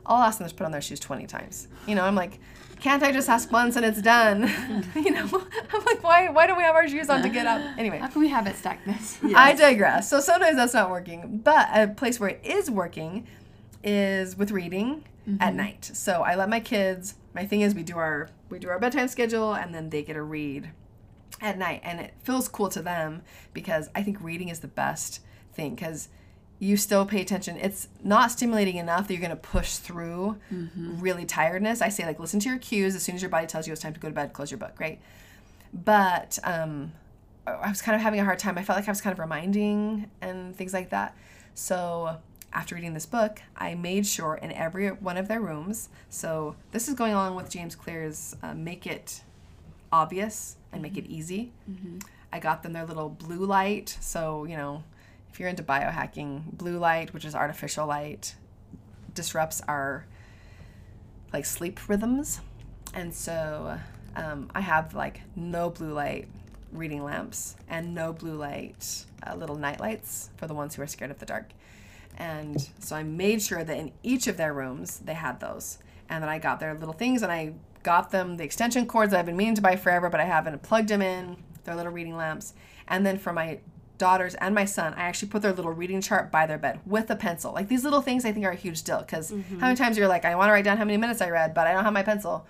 [0.06, 1.68] I'll ask them to put on their shoes twenty times.
[1.86, 2.40] You know, I'm like,
[2.80, 4.42] can't I just ask once and it's done?
[4.94, 5.26] you know,
[5.72, 6.28] I'm like, why?
[6.28, 7.60] Why do we have our shoes on to get up?
[7.78, 9.18] Anyway, How can we habit stack this?
[9.34, 10.08] I digress.
[10.08, 11.38] So sometimes that's not working.
[11.44, 13.26] But a place where it is working
[13.82, 15.04] is with reading
[15.40, 15.56] at mm-hmm.
[15.56, 15.90] night.
[15.92, 17.14] So I let my kids.
[17.34, 20.16] My thing is we do our we do our bedtime schedule and then they get
[20.16, 20.70] a read
[21.40, 25.20] at night and it feels cool to them because I think reading is the best
[25.52, 26.08] thing because
[26.58, 27.56] you still pay attention.
[27.56, 30.36] It's not stimulating enough that you're going to push through
[30.76, 31.80] really tiredness.
[31.80, 33.82] I say like listen to your cues as soon as your body tells you it's
[33.82, 35.00] time to go to bed, close your book, right?
[35.72, 36.92] But um
[37.46, 38.58] I was kind of having a hard time.
[38.58, 41.16] I felt like I was kind of reminding and things like that.
[41.54, 42.16] So
[42.52, 45.88] after reading this book, I made sure in every one of their rooms.
[46.10, 49.22] So this is going along with James Clear's uh, "Make It
[49.92, 51.52] Obvious and Make It Easy."
[52.32, 53.96] I got them their little blue light.
[54.00, 54.82] So you know,
[55.30, 58.34] if you're into biohacking, blue light, which is artificial light,
[59.14, 60.06] disrupts our
[61.32, 62.40] like sleep rhythms,
[62.94, 63.78] and so
[64.16, 66.28] um, I have like no blue light
[66.72, 70.86] reading lamps and no blue light uh, little night lights for the ones who are
[70.86, 71.50] scared of the dark.
[72.16, 75.78] And so I made sure that in each of their rooms they had those.
[76.08, 79.20] And then I got their little things and I got them the extension cords that
[79.20, 82.16] I've been meaning to buy forever, but I haven't plugged them in, their little reading
[82.16, 82.54] lamps.
[82.88, 83.60] And then for my
[83.98, 87.10] daughters and my son, I actually put their little reading chart by their bed with
[87.10, 87.52] a pencil.
[87.52, 89.74] Like these little things I think are a huge deal because how many mm-hmm.
[89.74, 91.72] times you're like, I want to write down how many minutes I read, but I
[91.72, 92.46] don't have my pencil.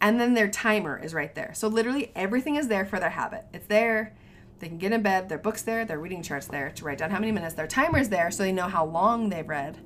[0.00, 1.52] And then their timer is right there.
[1.54, 3.44] So literally everything is there for their habit.
[3.52, 4.14] It's there.
[4.60, 7.10] They can get in bed, their book's there, their reading chart's there to write down
[7.10, 7.54] how many minutes.
[7.54, 9.78] Their timer's there so they know how long they've read.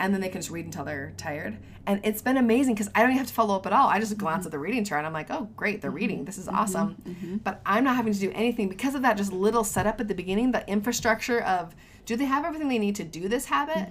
[0.00, 1.58] And then they can just read until they're tired.
[1.86, 3.86] And it's been amazing because I don't even have to follow up at all.
[3.88, 4.46] I just glance mm-hmm.
[4.48, 5.96] at the reading chart and I'm like, oh, great, they're mm-hmm.
[5.96, 6.24] reading.
[6.24, 6.56] This is mm-hmm.
[6.56, 7.40] awesome.
[7.44, 10.14] But I'm not having to do anything because of that just little setup at the
[10.14, 11.74] beginning, the infrastructure of
[12.06, 13.88] do they have everything they need to do this habit?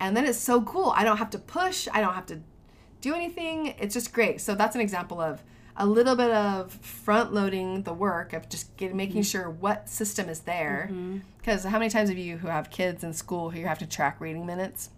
[0.00, 0.92] And then it's so cool.
[0.96, 2.40] I don't have to push, I don't have to
[3.00, 3.74] do anything.
[3.78, 4.40] It's just great.
[4.40, 5.42] So that's an example of
[5.76, 10.28] a little bit of front loading the work of just get, making sure what system
[10.28, 10.90] is there.
[11.38, 13.86] Because how many times have you who have kids in school who you have to
[13.86, 14.90] track reading minutes?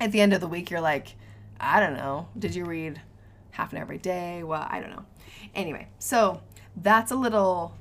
[0.00, 1.14] At the end of the week, you're like,
[1.58, 2.28] I don't know.
[2.38, 3.00] Did you read
[3.52, 4.42] half an hour every day?
[4.42, 5.06] Well, I don't know.
[5.54, 6.42] Anyway, so
[6.76, 7.76] that's a little.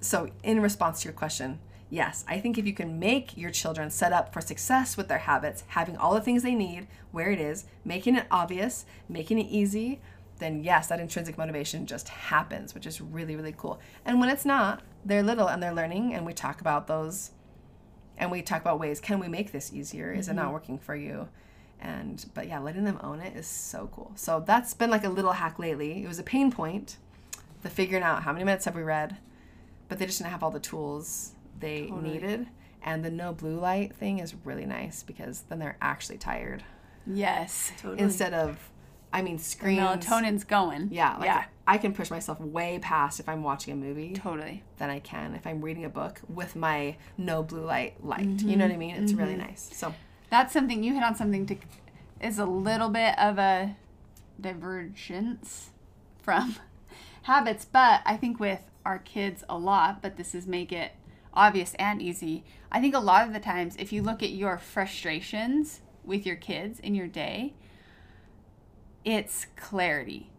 [0.00, 1.58] So, in response to your question,
[1.90, 5.18] yes, I think if you can make your children set up for success with their
[5.18, 9.48] habits, having all the things they need where it is, making it obvious, making it
[9.48, 10.00] easy,
[10.38, 13.80] then yes, that intrinsic motivation just happens, which is really, really cool.
[14.04, 17.32] And when it's not, they're little and they're learning, and we talk about those
[18.18, 20.12] and we talk about ways can we make this easier?
[20.12, 20.54] Is it not mm-hmm.
[20.54, 21.28] working for you?
[21.86, 24.12] And but yeah, letting them own it is so cool.
[24.16, 26.02] So that's been like a little hack lately.
[26.02, 26.96] It was a pain point,
[27.62, 29.18] the figuring out how many minutes have we read,
[29.88, 32.48] but they just didn't have all the tools they needed.
[32.82, 36.64] And the no blue light thing is really nice because then they're actually tired
[37.06, 37.72] Yes.
[37.78, 38.00] Totally.
[38.00, 38.70] instead of,
[39.12, 40.88] I mean, screen Melatonin's going.
[40.90, 41.44] Yeah, like yeah.
[41.66, 44.62] I can push myself way past if I'm watching a movie Totally.
[44.78, 48.20] than I can if I'm reading a book with my no blue light light.
[48.20, 48.94] You mm-hmm, know what I mean?
[48.96, 49.42] It's really mm-hmm.
[49.48, 49.70] nice.
[49.72, 49.94] So
[50.30, 51.56] That's something you hit on something to
[52.20, 53.76] is a little bit of a
[54.40, 55.70] divergence
[56.22, 56.56] from
[57.22, 60.92] habits, but I think with our kids a lot, but this is make it
[61.34, 62.44] obvious and easy.
[62.72, 66.36] I think a lot of the times if you look at your frustrations with your
[66.36, 67.54] kids in your day,
[69.04, 70.30] it's clarity.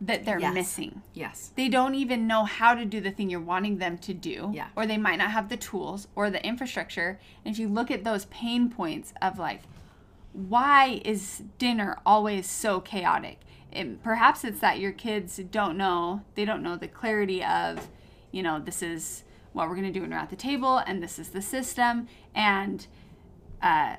[0.00, 0.54] That they're Yes.
[0.54, 1.02] missing.
[1.12, 1.52] Yes.
[1.54, 4.50] They don't even know how to do the thing you're wanting them to do.
[4.52, 4.68] Yeah.
[4.76, 7.18] Or they might not have the tools or the infrastructure.
[7.44, 9.62] And if you look at those pain points of like,
[10.32, 13.38] why is dinner always so chaotic?
[13.72, 17.88] And perhaps it's that your kids don't know, they don't know the clarity of,
[18.30, 21.02] you know, this is what we're going to do when we're at the table and
[21.02, 22.08] this is the system.
[22.34, 22.86] And
[23.62, 23.96] uh,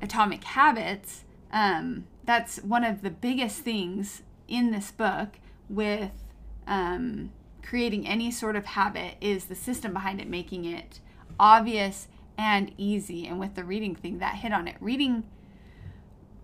[0.00, 4.22] atomic habits, um, that's one of the biggest things
[4.52, 5.38] in this book
[5.68, 6.12] with
[6.66, 11.00] um, creating any sort of habit is the system behind it, making it
[11.40, 13.26] obvious and easy.
[13.26, 14.76] And with the reading thing, that hit on it.
[14.78, 15.24] Reading,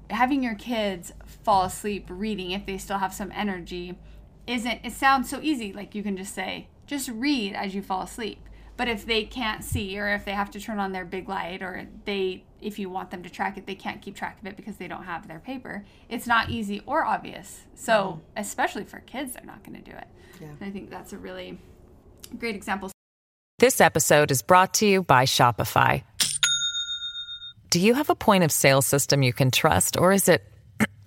[0.08, 3.98] having your kids fall asleep reading if they still have some energy
[4.46, 5.74] isn't, it sounds so easy.
[5.74, 8.40] Like you can just say, just read as you fall asleep.
[8.78, 11.62] But if they can't see, or if they have to turn on their big light,
[11.62, 14.56] or they, if you want them to track it, they can't keep track of it
[14.56, 17.62] because they don't have their paper, it's not easy or obvious.
[17.74, 20.06] So, especially for kids, they're not going to do it.
[20.40, 20.48] Yeah.
[20.48, 21.58] And I think that's a really
[22.38, 22.90] great example.
[23.58, 26.02] This episode is brought to you by Shopify.
[27.70, 30.42] Do you have a point of sale system you can trust, or is it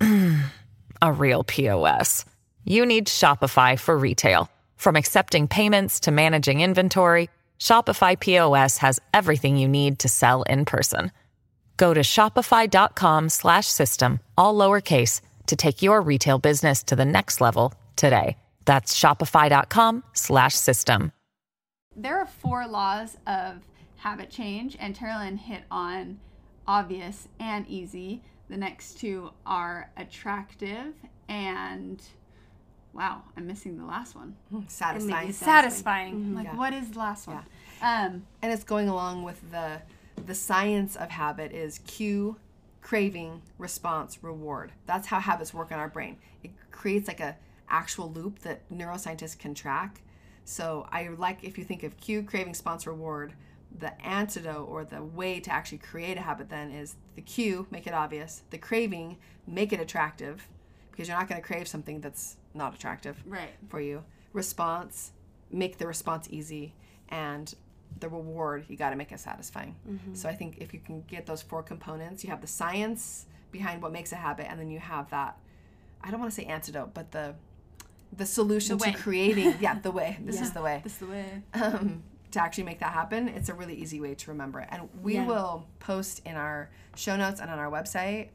[1.02, 2.24] a real POS?
[2.64, 4.48] You need Shopify for retail.
[4.76, 10.64] From accepting payments to managing inventory, Shopify POS has everything you need to sell in
[10.64, 11.10] person.
[11.76, 17.40] Go to shopify.com slash system, all lowercase, to take your retail business to the next
[17.40, 18.36] level today.
[18.64, 21.12] That's shopify.com slash system.
[21.96, 23.56] there are four laws of
[23.96, 26.18] habit change, and Terilyn hit on
[26.66, 28.22] obvious and easy.
[28.48, 30.94] The next two are attractive
[31.28, 32.02] and
[32.92, 34.36] wow, I'm missing the last one.
[34.68, 35.24] Satisfying.
[35.24, 35.46] Amazing.
[35.46, 36.34] Satisfying.
[36.34, 36.56] Like, Yeah.
[36.56, 37.38] what is the last one?
[37.80, 39.80] Um, and it's going along with the
[40.26, 42.36] the science of habit is cue
[42.80, 47.36] craving response reward that's how habits work in our brain it creates like a
[47.68, 50.00] actual loop that neuroscientists can track
[50.44, 53.34] so i like if you think of cue craving response reward
[53.78, 57.86] the antidote or the way to actually create a habit then is the cue make
[57.86, 60.48] it obvious the craving make it attractive
[60.92, 63.50] because you're not going to crave something that's not attractive right.
[63.68, 64.04] for you.
[64.32, 65.12] Response,
[65.50, 66.74] make the response easy,
[67.08, 67.54] and
[68.00, 69.76] the reward you got to make it satisfying.
[69.88, 70.14] Mm-hmm.
[70.14, 73.82] So I think if you can get those four components, you have the science behind
[73.82, 75.38] what makes a habit, and then you have that.
[76.02, 77.34] I don't want to say antidote, but the
[78.14, 81.06] the solution The to creating yeah the way this is the way This is the
[81.06, 81.42] way.
[81.54, 82.02] um,
[82.32, 84.68] to actually make that happen, it's a really easy way to remember it.
[84.70, 85.26] And we Yeah.
[85.26, 88.28] will post in our show notes and on our website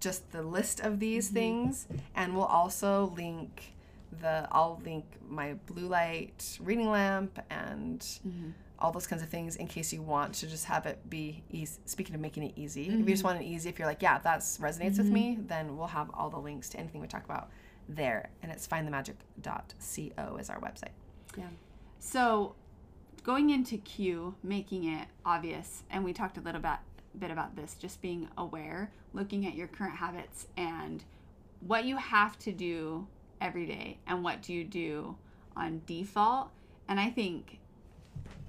[0.00, 1.34] just the list of these mm-hmm.
[1.34, 3.74] things, and we'll also link
[4.20, 4.48] the.
[4.50, 8.50] I'll link my blue light reading lamp and mm-hmm.
[8.84, 11.80] All those kinds of things in case you want to just have it be easy.
[11.86, 13.28] Speaking of making it easy, if you just mm-hmm.
[13.28, 15.46] want it easy, if you're like, yeah, that resonates with me, mm-hmm.
[15.46, 17.48] then we'll have all the links to anything we talk about
[17.88, 20.92] there, and it's findthemagic.co is our website.
[21.36, 21.44] Yeah.
[21.98, 22.54] So,
[23.22, 26.78] going into cue, making it obvious, and we talked a little bit,
[27.18, 31.04] bit about this, just being aware, looking at your current habits and
[31.60, 33.06] what you have to do
[33.40, 35.16] every day and what do you do
[35.56, 36.50] on default.
[36.88, 37.58] And I think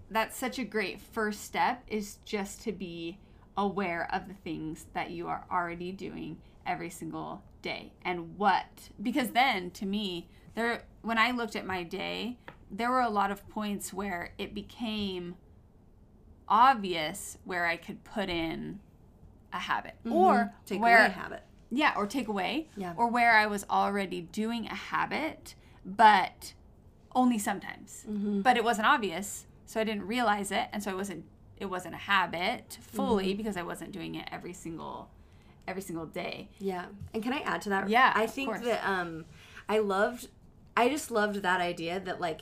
[0.10, 3.18] that's such a great first step is just to be
[3.58, 8.66] aware of the things that you are already doing every single day and what
[9.02, 12.38] because then to me there when i looked at my day
[12.70, 15.36] there were a lot of points where it became
[16.48, 18.80] obvious where i could put in
[19.54, 21.44] a habit or Take where away a habit.
[21.72, 22.68] yeah, or take away.
[22.76, 22.94] Yeah.
[22.98, 26.54] Or where I was already doing a habit, but
[27.16, 28.06] only sometimes.
[28.10, 28.42] Mm-hmm.
[28.42, 31.26] But it wasn't obvious, so I didn't realize it, and so it wasn't
[31.58, 33.38] it wasn't a habit fully Mm-hmm.
[33.38, 35.10] because I wasn't doing it every single
[35.68, 36.50] every single day.
[36.60, 36.86] Yeah.
[37.14, 37.90] And can I add to that?
[37.90, 39.26] Yeah, I think that um
[39.68, 40.28] I loved
[40.78, 42.42] I just loved that idea that like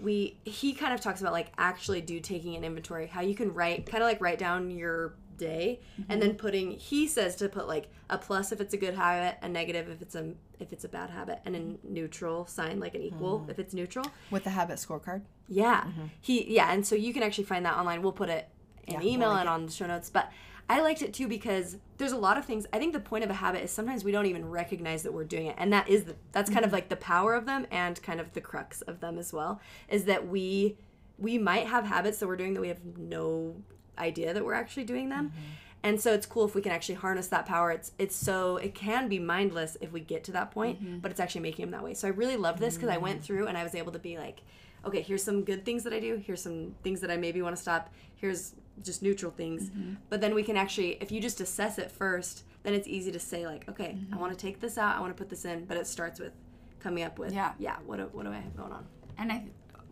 [0.00, 3.52] we he kind of talks about like actually do taking an inventory, how you can
[3.52, 6.10] write kind of like write down your day Mm-hmm.
[6.12, 9.38] and then putting he says to put like a plus if it's a good habit,
[9.42, 12.94] a negative if it's a if it's a bad habit, and a neutral sign like
[12.94, 13.50] an equal Mm.
[13.50, 14.06] if it's neutral.
[14.30, 15.22] With the habit scorecard.
[15.48, 15.84] Yeah.
[16.20, 18.02] He yeah, and so you can actually find that online.
[18.02, 18.48] We'll put it
[18.86, 20.08] in Yeah, email link and on the show notes.
[20.10, 20.30] But
[20.68, 22.66] I liked it too because there's a lot of things.
[22.72, 25.24] I think the point of a habit is sometimes we don't even recognize that we're
[25.24, 28.00] doing it, and that is the that's kind of like the power of them and
[28.02, 29.60] kind of the crux of them as well.
[29.88, 30.76] Is that we
[31.18, 33.56] we might have habits that we're doing that we have no
[33.98, 35.28] idea that we're actually doing them.
[35.28, 35.46] Mm-hmm.
[35.84, 37.72] And so it's cool if we can actually harness that power.
[37.72, 40.98] It's it's so it can be mindless if we get to that point, mm-hmm.
[40.98, 41.94] but it's actually making them that way.
[41.94, 43.24] So I really love this because I went mm.
[43.24, 44.42] through and I was able to be like,
[44.84, 46.22] okay, here's some good things that I do.
[46.24, 47.92] Here's some things that I maybe want to stop.
[48.14, 49.70] Here's just neutral things.
[49.70, 49.94] Mm-hmm.
[50.08, 53.18] But then we can actually, if you just assess it first, then it's easy to
[53.18, 55.64] say like, okay, I want to take this out, I want to put this in,
[55.64, 56.32] but it starts with
[56.80, 57.52] coming up with Yeah.
[57.58, 58.86] yeah, what do, what do I have going on?
[59.18, 59.44] And I,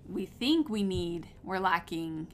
[0.08, 2.28] we think we need, we're lacking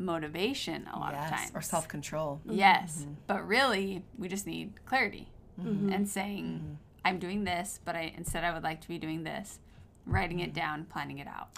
[0.00, 1.52] motivation a lot of times.
[1.54, 2.40] Or self control.
[2.46, 2.58] Mm-hmm.
[2.58, 3.12] Yes, mm-hmm.
[3.26, 5.28] but really, we just need clarity
[5.60, 5.92] mm-hmm.
[5.92, 9.58] and saying, "I'm doing this, but I instead I would like to be doing this."
[10.06, 11.50] Writing it down, planning it out.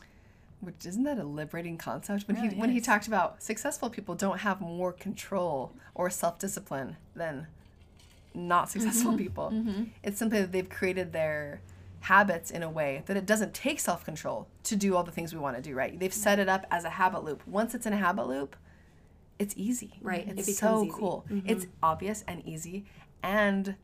[0.60, 2.26] Which isn't that a liberating concept?
[2.26, 6.10] When oh, he Really when he talked about successful people don't have more control or
[6.10, 7.46] self discipline than
[8.34, 9.52] not successful people.
[10.02, 11.60] It's simply that they've created their
[12.02, 15.32] habits in a way that it doesn't take self control to do all the things
[15.32, 15.98] we want to do, right?
[15.98, 17.46] They've set it up as a habit loop.
[17.46, 18.56] Once it's in a habit loop,
[19.38, 19.94] it's easy.
[20.02, 20.92] Right, It's becomes so easy.
[20.94, 21.24] cool.
[21.46, 22.84] It's obvious and easy
[23.22, 23.76] and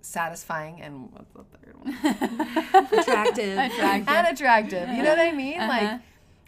[0.00, 2.98] satisfying and what's the third one?
[3.00, 3.58] Attractive.
[4.08, 4.88] and attractive.
[4.88, 5.58] You know what I mean?
[5.60, 5.68] Uh-huh.
[5.68, 6.00] Like,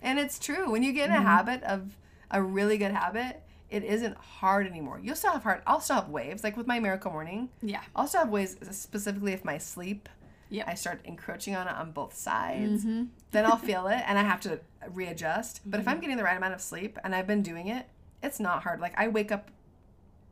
[0.03, 0.71] and it's true.
[0.71, 1.97] When you get in a habit of
[2.31, 5.01] a really good habit, it isn't hard anymore.
[5.03, 5.63] You'll still have hard.
[5.67, 6.45] I'll still have waves.
[6.45, 7.81] Like with my miracle morning, Yeah.
[7.97, 10.09] I'll still have waves specifically if my sleep.
[10.51, 10.69] Yep.
[10.69, 12.85] I start encroaching on it on both sides.
[12.85, 13.05] Mm-hmm.
[13.33, 14.61] Then I'll feel it and I have to
[14.93, 15.61] readjust.
[15.65, 15.95] But if mm-hmm.
[15.95, 17.87] I'm getting the right amount of sleep and I've been doing it,
[18.23, 18.81] it's not hard.
[18.81, 19.51] Like I wake up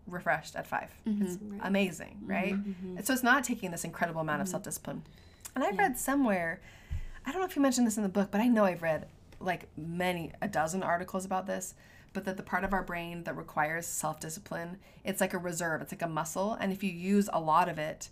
[0.07, 1.23] refreshed at 5 mm-hmm.
[1.23, 2.53] It's amazing, right?
[2.53, 5.03] And So it's not taking this incredible amount of self discipline.
[5.55, 6.61] And I've read somewhere,
[7.25, 9.09] I don't know if you mentioned this in the book, but I know I've read
[9.41, 11.75] like many, a dozen articles about this.
[12.13, 15.83] But that the part of our brain that requires self discipline, it's like a reserve,
[15.83, 16.55] it's like a muscle.
[16.55, 18.09] And if you use a lot of it,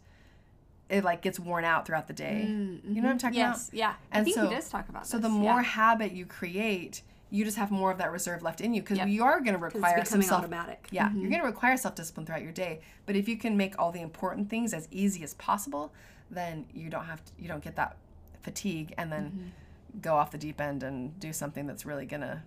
[0.89, 2.47] it like gets worn out throughout the day.
[2.47, 3.19] Mm, you know what I'm mm-hmm.
[3.19, 3.69] talking Yes.
[3.69, 3.79] about?
[3.79, 3.95] Yeah.
[4.13, 5.09] I think so- he does talk about that.
[5.09, 5.25] So this.
[5.25, 5.63] the more yeah.
[5.63, 9.09] habit you create, you just have more of that reserve left in you because Yep.
[9.09, 10.41] you are going to It's require some self.
[10.41, 10.87] automatic.
[10.91, 11.29] Yeah, you're mm-hmm.
[11.31, 12.81] going to require self discipline throughout your day.
[13.07, 15.93] But if you can make all the important things as easy as possible,
[16.31, 17.33] then you don't have to.
[17.39, 17.97] You don't get that
[18.43, 20.01] fatigue and then mm-hmm.
[20.01, 22.43] go off the deep end and do something that's really going to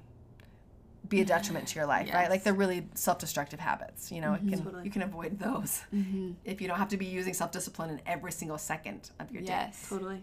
[1.10, 2.30] be a detriment to your life, right?
[2.30, 4.12] Like they're really self-destructive habits.
[4.12, 4.50] You know, it mm-hmm.
[4.50, 4.84] can Totally.
[4.86, 6.32] you can avoid those mm-hmm.
[6.46, 9.50] if you don't have to be using self-discipline in every single second of your day.
[9.50, 9.88] Yes.
[9.90, 10.22] Totally.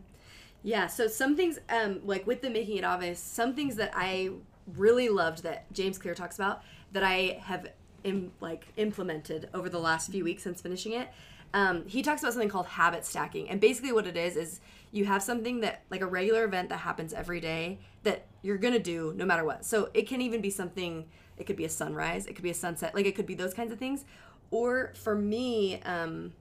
[0.63, 4.31] Yeah, so some things, um, like with the making it obvious, some things that I
[4.77, 7.69] really loved that James Clear talks about that I have
[8.03, 10.25] Im- like implemented over the last few mm-hmm.
[10.25, 11.09] weeks since finishing it.
[11.55, 15.05] Um, he talks about something called habit stacking, and basically what it is is you
[15.07, 19.15] have something that like a regular event that happens every day that you're gonna do
[19.17, 19.65] no matter what.
[19.65, 21.07] So it can even be something.
[21.39, 22.27] It could be a sunrise.
[22.27, 22.95] It could be a sunset.
[22.95, 24.05] Like it could be those kinds of things.
[24.51, 26.33] Or for me, um,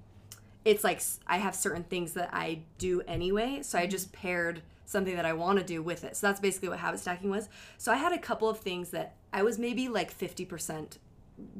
[0.65, 3.60] it's like I have certain things that I do anyway.
[3.62, 6.17] So I just paired something that I want to do with it.
[6.17, 7.49] So that's basically what habit stacking was.
[7.78, 10.97] So I had a couple of things that I was maybe like 50%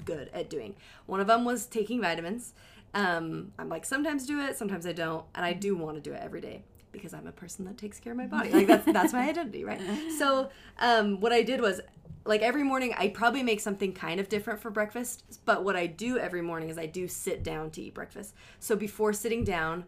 [0.06, 0.76] good at doing.
[1.06, 2.54] One of them was taking vitamins.
[2.94, 5.26] Um, I'm like, sometimes do it, sometimes I don't.
[5.36, 8.00] And I do want to do it every day because I'm a person that takes
[8.00, 8.52] care of my body.
[8.52, 9.82] Like that's, that's my identity, right?
[10.18, 11.82] So um, what I did was
[12.26, 15.88] like every morning I probably make something kind of different for breakfast, but what I
[15.88, 18.34] do every morning is I do sit down to eat breakfast.
[18.60, 19.86] So before sitting down,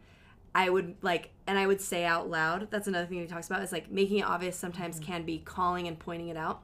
[0.53, 2.69] I would like and I would say out loud.
[2.71, 5.87] That's another thing he talks about is like making it obvious sometimes can be calling
[5.87, 6.63] and pointing it out.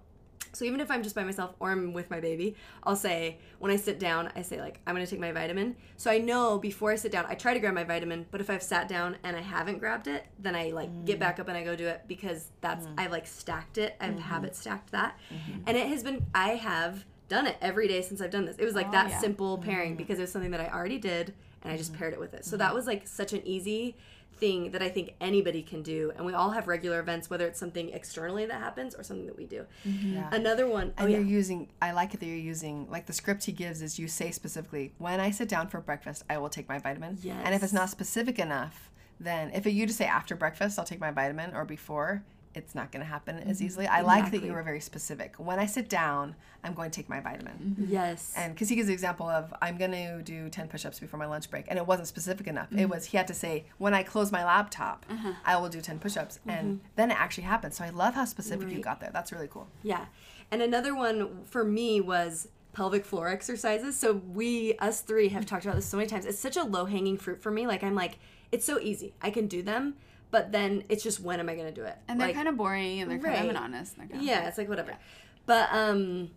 [0.53, 3.71] So even if I'm just by myself or I'm with my baby, I'll say when
[3.71, 5.75] I sit down, I say like I'm gonna take my vitamin.
[5.97, 8.49] So I know before I sit down, I try to grab my vitamin, but if
[8.49, 11.57] I've sat down and I haven't grabbed it, then I like get back up and
[11.57, 12.93] I go do it because that's mm.
[12.97, 13.95] I like stacked it.
[13.99, 14.19] I've mm-hmm.
[14.19, 15.61] habit stacked that, mm-hmm.
[15.67, 18.57] and it has been I have done it every day since I've done this.
[18.57, 19.19] It was like oh, that yeah.
[19.19, 19.97] simple pairing mm-hmm.
[19.97, 21.33] because it was something that I already did
[21.63, 22.45] and I just paired it with it.
[22.45, 23.95] So that was like such an easy
[24.41, 26.11] thing that I think anybody can do.
[26.17, 29.37] And we all have regular events, whether it's something externally that happens or something that
[29.37, 29.65] we do.
[29.87, 30.33] Mm-hmm.
[30.33, 30.93] Another one.
[30.97, 33.53] And oh, yeah, you're using, I like it that you're using, like the script he
[33.53, 36.79] gives is you say specifically, when I sit down for breakfast, I will take my
[36.79, 37.17] vitamin.
[37.45, 40.99] And if it's not specific enough, then if you just say after breakfast, I'll take
[40.99, 42.23] my vitamin or before,
[42.53, 43.65] it's not going to happen as mm-hmm.
[43.65, 43.87] easily.
[43.87, 45.35] I like that you were very specific.
[45.37, 47.75] When I sit down, I'm going to take my vitamin.
[47.79, 47.91] Mm-hmm.
[47.91, 50.99] yes, And because he gives the example of, I'm going to do 10 push ups
[50.99, 51.65] before my lunch break.
[51.69, 52.71] And it wasn't specific enough.
[52.71, 52.91] It mm-hmm.
[52.91, 55.33] was, he had to say, when I close my laptop, uh-huh.
[55.45, 56.39] I will do 10 push ups.
[56.47, 57.73] And then it actually happened.
[57.73, 59.11] So I love how specific you got there.
[59.13, 59.67] That's really cool.
[59.83, 60.05] yeah.
[60.51, 63.97] And another one for me was pelvic floor exercises.
[63.97, 66.25] So we, us three, have talked about this so many times.
[66.25, 67.67] It's such a low hanging fruit for me.
[67.67, 68.17] Like I'm like,
[68.51, 69.13] it's so easy.
[69.21, 69.95] I can do them,
[70.31, 71.97] but then it's just when am I going to do it?
[72.07, 73.47] And they're like, kind of boring and they're kind of Right.
[73.47, 73.91] monotonous.
[73.91, 74.97] They're kinda- yeah, it's like whatever.
[75.45, 76.31] But um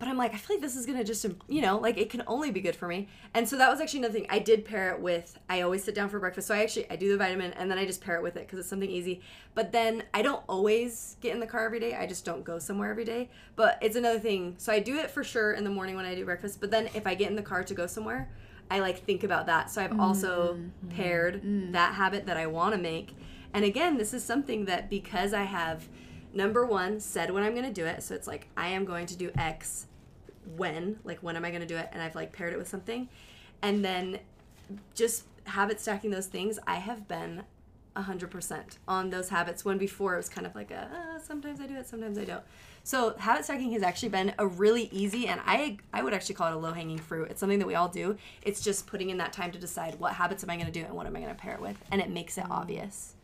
[0.00, 2.10] but I'm like I feel like this is going to just you know, like it
[2.10, 3.08] can only be good for me.
[3.32, 4.26] And so that was actually another thing.
[4.28, 6.48] I did pair it with I always sit down for breakfast.
[6.48, 8.48] So I actually I do the vitamin and then I just pair it with it
[8.48, 9.22] cuz it's something easy.
[9.54, 11.94] But then I don't always get in the car every day.
[11.94, 13.30] I just don't go somewhere every day.
[13.56, 14.56] But it's another thing.
[14.58, 16.88] So I do it for sure in the morning when I do breakfast, but then
[16.94, 18.28] if I get in the car to go somewhere,
[18.70, 19.70] I like think about that.
[19.70, 20.58] So I've also
[20.90, 21.40] paired
[21.72, 23.14] that habit that I want to make.
[23.54, 25.88] And again, this is something that because I have
[26.34, 29.06] number one said when i'm going to do it so it's like i am going
[29.06, 29.86] to do x
[30.56, 32.66] when like when am i going to do it and i've like paired it with
[32.66, 33.08] something
[33.62, 34.18] and then
[34.94, 37.44] just habit stacking those things, I have been
[37.96, 41.66] 100% on those habits when before it was kind of like a uh, sometimes I
[41.66, 42.42] do it, sometimes I don't.
[42.82, 46.48] So habit stacking has actually been a really easy and I I would actually call
[46.48, 47.30] it a low hanging fruit.
[47.30, 48.16] It's something that we all do.
[48.42, 50.84] It's just putting in that time to decide what habits am I going to do
[50.84, 53.14] and what am I going to pair it with, and it makes it obvious.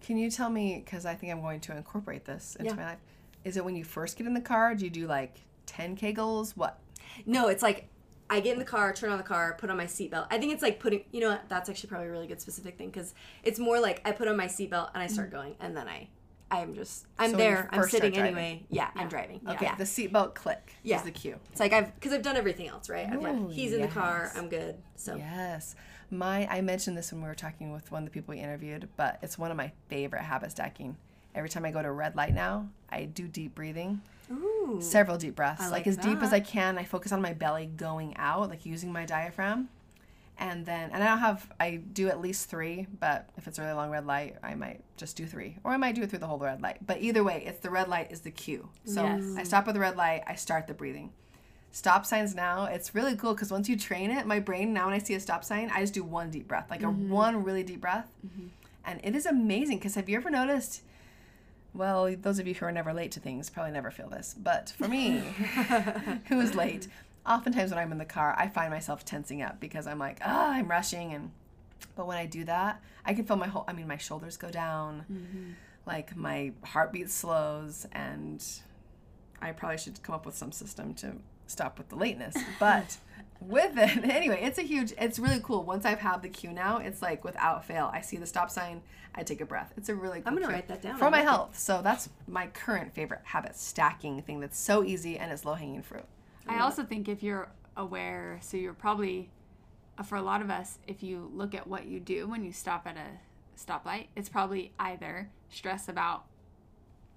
[0.00, 2.76] Can you tell me, because I think I'm going to incorporate this into Yeah.
[2.76, 2.98] my life,
[3.44, 4.74] is it when you first get in the car?
[4.74, 6.56] Do you do like 10 kegels?
[6.56, 6.78] What?
[7.26, 7.88] No, it's like
[8.28, 10.26] I get in the car, turn on the car, put on my seatbelt.
[10.30, 12.78] I think it's like putting, you know what, that's actually probably a really good specific
[12.78, 15.32] thing because it's more like I put on my seatbelt and I start mm.
[15.32, 16.08] going and then I,
[16.50, 18.64] I'm just, I'm So there, I'm sitting anyway.
[18.70, 19.40] Yeah, I'm driving.
[19.48, 19.74] Okay, Yeah.
[19.76, 20.96] the seatbelt click Yeah.
[20.98, 21.38] is the cue.
[21.52, 23.06] It's like I've, because I've done everything else, right?
[23.08, 24.32] I've Oh, got, he's in the car.
[24.36, 24.76] I'm good.
[24.96, 25.76] So, Yes.
[26.12, 28.88] My I mentioned this when we were talking with one of the people we interviewed,
[28.96, 30.96] but it's one of my favorite habit stacking.
[31.36, 34.00] Every time I go to a red light now, I do deep breathing.
[34.32, 34.78] ooh.
[34.80, 35.60] Several deep breaths.
[35.62, 36.32] like like as deep as.
[36.32, 36.78] I can.
[36.78, 39.68] I focus on my belly going out, like using my diaphragm.
[40.40, 43.62] And then and I don't have I do at least three, but if it's a
[43.62, 45.58] really long red light, I might just do three.
[45.62, 46.78] Or I might do it through the whole red light.
[46.84, 48.68] But either way, it's the red light is the cue.
[48.84, 49.36] So Yes.
[49.36, 51.12] I stop at the red light, I start the breathing
[51.72, 54.94] stop signs now it's really cool because once you train it my brain now when
[54.94, 57.08] i see a stop sign i just do one deep breath like a mm-hmm.
[57.08, 58.48] one really deep breath mm-hmm.
[58.84, 60.82] and it is amazing because have you ever noticed
[61.72, 64.74] well those of you who are never late to things probably never feel this but
[64.76, 65.18] for me
[66.28, 66.88] who is late
[67.26, 70.52] oftentimes when i'm in the car i find myself tensing up because i'm like ah
[70.52, 71.30] i'm rushing and
[71.96, 74.50] but when i do that i can feel my whole i mean my shoulders go
[74.50, 75.56] down
[75.86, 78.44] like my heartbeat slows and
[79.42, 81.12] I probably should come up with some system to
[81.46, 82.36] stop with the lateness.
[82.60, 82.98] But
[83.40, 85.62] with it, anyway, it's a huge, it's really cool.
[85.64, 87.90] Once I've had the cue now, it's like without fail.
[87.92, 88.82] I see the stop sign,
[89.14, 89.72] I take a breath.
[89.78, 90.98] It's a really cool I'm gonna cue write that down.
[90.98, 91.30] For I my like it.
[91.30, 91.58] health.
[91.58, 95.82] So that's my current favorite habit stacking thing that's so easy and it's low hanging
[95.82, 96.04] fruit.
[96.46, 99.30] I also think if you're aware, so you're probably,
[99.98, 102.52] uh, for a lot of us, if you look at what you do when you
[102.52, 103.08] stop at a
[103.58, 106.24] stoplight, it's probably either stress about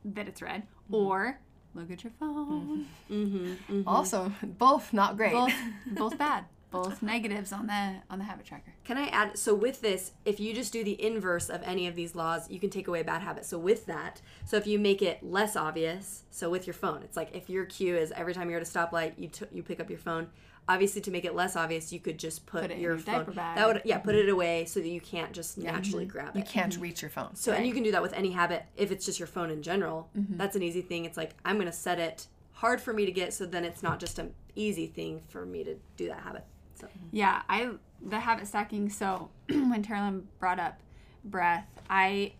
[0.06, 0.96] that it's red mm-hmm.
[0.96, 1.40] or
[1.74, 2.86] look at your phone.
[3.10, 3.54] Mm-hmm.
[3.74, 3.88] Mm-hmm.
[3.88, 5.34] Also, both not great.
[5.34, 5.54] Both,
[5.88, 6.46] both bad.
[6.74, 8.74] Both negatives on the on the habit tracker.
[8.84, 9.38] Can I add?
[9.38, 12.60] So with this, if you just do the inverse of any of these laws, you
[12.60, 13.46] can take away a bad habit.
[13.46, 17.16] So with that, so if you make it less obvious, so with your phone, it's
[17.16, 19.80] like if your cue is every time you're at a stoplight, you t- you pick
[19.80, 20.28] up your phone.
[20.68, 23.00] Obviously, to make it less obvious, you could just put, Put it in your your
[23.00, 23.16] phone.
[23.20, 23.58] diaper bag.
[23.58, 26.40] That would yeah, put it away so that you can't just naturally grab it.
[26.40, 27.36] you can't reach your phone.
[27.36, 29.62] So and you can do that with any habit if it's just your phone in
[29.62, 30.10] general.
[30.18, 30.38] Mm-hmm.
[30.38, 31.04] That's an easy thing.
[31.06, 34.00] It's like I'm gonna set it hard for me to get, so then it's not
[34.00, 36.46] just an easy thing for me to do that habit.
[36.92, 37.72] So Yeah, I
[38.02, 38.90] the habit stacking.
[38.90, 40.80] So when Terilyn brought up
[41.24, 42.34] breath, I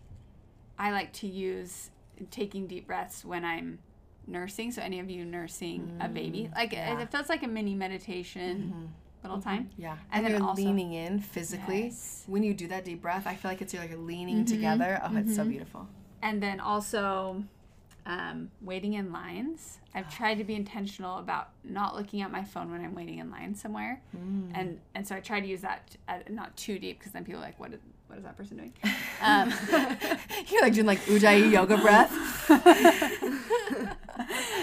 [0.78, 1.90] I like to use
[2.30, 3.78] taking deep breaths when I'm
[4.26, 4.72] nursing.
[4.72, 7.74] So any of you nursing a mm, baby, like it- it feels like a mini
[7.74, 8.86] meditation, mm-hmm.
[9.22, 9.48] little mm-hmm.
[9.48, 9.70] time.
[9.76, 11.84] Yeah, And and, then also- leaning in physically.
[11.84, 12.24] Yes.
[12.26, 15.00] When you do that deep breath, I feel like it's you're like leaning together.
[15.04, 15.88] Oh, it's so beautiful.
[16.22, 17.44] And then also
[18.06, 19.78] um, waiting in lines.
[19.94, 23.30] I've tried to be intentional about not looking at my phone when I'm waiting in
[23.30, 27.12] line somewhere, and and so I try to use that at, not too deep because
[27.12, 28.72] then people are like, what is what is that person doing?
[29.22, 29.50] Um,
[30.48, 32.12] You're like doing like ujjayi yoga breath.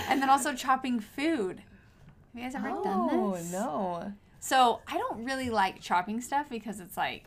[0.10, 1.58] and then also chopping food.
[1.60, 3.52] Have you guys ever done Oh this?
[3.52, 4.14] no.
[4.40, 7.26] So I don't really like chopping stuff because it's like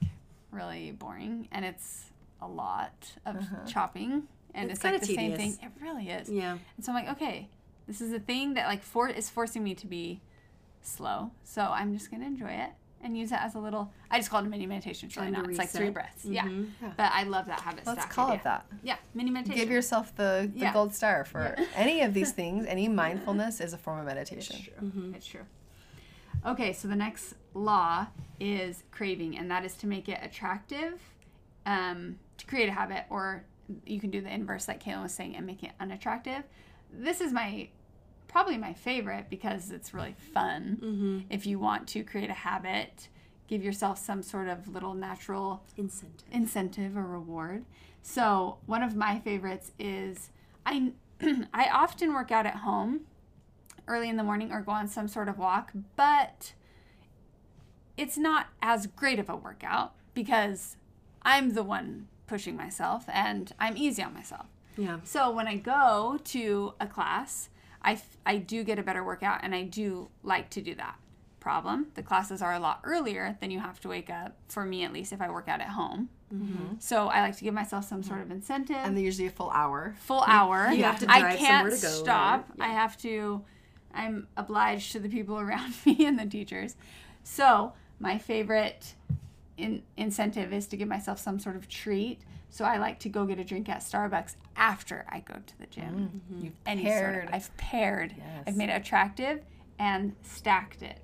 [0.51, 2.05] really boring and it's
[2.41, 3.37] a lot of
[3.67, 4.25] chopping
[4.55, 5.59] and It's it's, like the same thing.
[5.63, 6.29] It really is.
[6.29, 6.59] yeah.
[6.77, 7.49] And so I'm like, okay,
[7.87, 10.21] this is a thing that like for is forcing me to be
[10.83, 11.31] slow.
[11.45, 12.71] So I'm just gonna enjoy it
[13.03, 13.93] and use it as a little.
[14.11, 15.09] I just call it a mini meditation.
[15.09, 15.49] It's really not.
[15.49, 16.25] It's like three breaths.
[16.25, 16.49] Yeah.
[16.49, 16.93] Yeah.
[16.97, 17.87] But I love that habit.
[17.87, 18.37] Let's call idea.
[18.39, 18.67] it that.
[18.83, 19.61] Yeah, mini meditation.
[19.61, 20.73] Give yourself the, the Yeah.
[20.73, 22.65] gold star for any of these things.
[22.67, 24.57] Any mindfulness is a form of meditation.
[24.57, 25.13] It's true.
[25.15, 25.41] It's true.
[26.47, 28.07] Okay, so the next law
[28.39, 31.01] is craving, and that is to make it attractive,
[31.65, 33.45] um, to create a habit, or
[33.87, 36.43] you can do the inverse, like Kaylin was saying, and make it unattractive.
[36.93, 37.69] This is my
[38.29, 40.79] probably my favorite because it's really fun.
[40.83, 41.19] Mm-hmm.
[41.31, 43.09] If you want to create a habit,
[43.47, 46.27] give yourself some sort of little natural Incentive.
[46.33, 47.65] incentive or reward.
[48.03, 50.31] So one of my favorites is
[50.67, 50.93] I
[51.55, 53.03] I often work out at home
[53.87, 56.55] early in the morning or go on some sort of walk, but
[57.97, 60.77] it's not as great of a workout because
[61.23, 64.47] I'm the one pushing myself and I'm easy on myself.
[64.77, 64.99] Yeah.
[65.05, 67.49] So when I go to a class,
[67.83, 70.97] I, f- I do get a better workout and I do like to do that.
[71.41, 74.83] Problem the classes are a lot earlier than you have to wake up, for me
[74.83, 76.09] at least, if I work out at home.
[76.35, 76.77] Mm-hmm.
[76.79, 78.77] So I like to give myself some sort of incentive.
[78.77, 79.95] And they're usually a full hour.
[80.01, 80.71] full hour.
[80.71, 82.49] You have to I drive can't somewhere to go, stop.
[82.57, 82.71] right?
[82.71, 83.45] I have to.
[83.93, 86.77] I'm obliged to the people around me and the teachers.
[87.23, 88.95] So my favorite
[89.57, 92.21] in, incentive is to give myself some sort of treat.
[92.51, 95.67] So I like to go get a drink at Starbucks after I go to the
[95.67, 95.85] gym.
[95.85, 96.35] Mm-hmm.
[96.35, 96.45] Mm-hmm.
[96.45, 97.29] You've Any sort of- paired.
[97.33, 98.15] I've paired.
[98.17, 98.45] Yes.
[98.47, 99.43] I've made it attractive
[99.79, 101.01] and stacked it.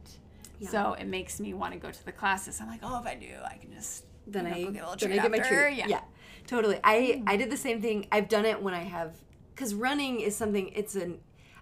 [0.68, 2.60] So it makes me want to go to the classes.
[2.60, 4.82] I'm like, oh, if I do, I can just then you know, I, go get
[4.82, 5.68] a little then I get my after.
[5.68, 5.88] treat.
[5.88, 6.00] Yeah.
[6.46, 6.78] totally.
[6.84, 7.38] I I mm.
[7.38, 8.06] did the same thing.
[8.12, 9.16] I've done it when I have
[9.54, 10.68] because running is something.
[10.68, 11.18] It's an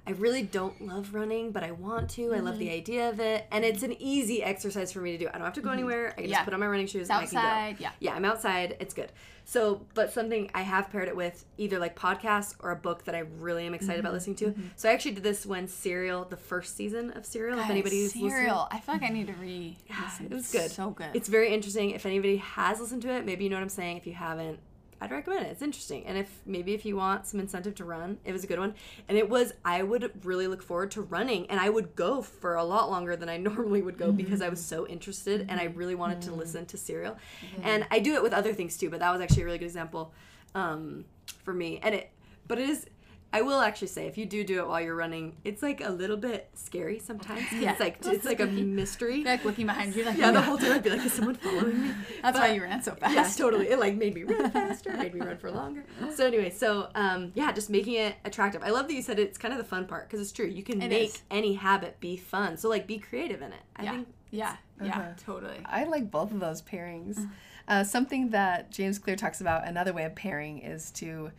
[0.08, 2.34] I really don't love running, but I want to.
[2.34, 2.74] I love the mm-hmm.
[2.74, 5.28] idea of it, and it's an easy exercise for me to do.
[5.28, 5.78] I don't have to go mm-hmm.
[5.78, 6.14] anywhere.
[6.16, 6.36] I can Yeah.
[6.36, 7.02] just put on my running shoes.
[7.02, 7.38] It's and I can go.
[7.40, 7.90] outside, yeah.
[8.00, 8.76] yeah, I'm outside.
[8.80, 9.12] It's good.
[9.44, 13.14] So, but something I have paired it with either like podcasts or a book that
[13.14, 14.00] I really am excited Mm-hmm.
[14.00, 14.46] about listening to.
[14.48, 14.62] Mm-hmm.
[14.76, 17.58] So I actually did this when Serial, the first season of Serial.
[17.58, 18.30] if anybody's listening.
[18.30, 18.68] Serial.
[18.70, 19.76] I feel like I need to re.
[19.88, 20.26] listen.
[20.26, 20.70] It was good.
[20.70, 21.10] So good.
[21.14, 21.90] It's very interesting.
[21.90, 23.96] If anybody has listened to it, maybe you know what I'm saying.
[23.96, 24.58] If you haven't,
[25.00, 25.50] I'd recommend it.
[25.50, 26.04] It's interesting.
[26.06, 28.74] And if maybe if you want some incentive to run, it was a good one.
[29.08, 32.56] And it was I would really look forward to running and I would go for
[32.56, 34.16] a lot longer than I normally would go mm-hmm.
[34.16, 35.78] because I was so interested and I mm-hmm.
[35.78, 36.40] really wanted to mm-hmm.
[36.40, 37.16] listen to Serial.
[37.62, 39.66] And I do it with other things too, but that was actually a really good
[39.66, 40.12] example
[40.54, 41.04] um,
[41.44, 41.78] for me.
[41.82, 42.10] And it
[42.48, 42.86] but it is
[43.30, 45.90] I will actually say, if you do do it while you're running, it's like a
[45.90, 47.42] little bit scary sometimes.
[47.52, 47.72] Yeah.
[47.72, 49.22] It's like it's like a mystery.
[49.22, 51.82] like looking behind you, like Yeah, the whole time I'd be like, is someone following
[51.88, 51.90] me?
[52.22, 53.14] That's why you ran so fast.
[53.14, 53.68] Yes, totally.
[53.68, 55.84] It like made me run faster, made me run for longer.
[56.14, 58.62] So anyway, so um, yeah, just making it attractive.
[58.62, 60.46] I love that you said it's kind of the fun part because it's true.
[60.46, 61.22] You can It make is.
[61.30, 62.56] any habit be fun.
[62.56, 63.60] So like, be creative in it.
[63.76, 63.90] I Yeah.
[63.92, 64.56] think Yeah.
[64.82, 64.98] Yeah.
[64.98, 65.02] Uh-huh.
[65.26, 65.58] Totally.
[65.66, 67.28] I like both of those pairings.
[67.66, 71.30] Uh, something that James Clear talks about, another way of pairing is to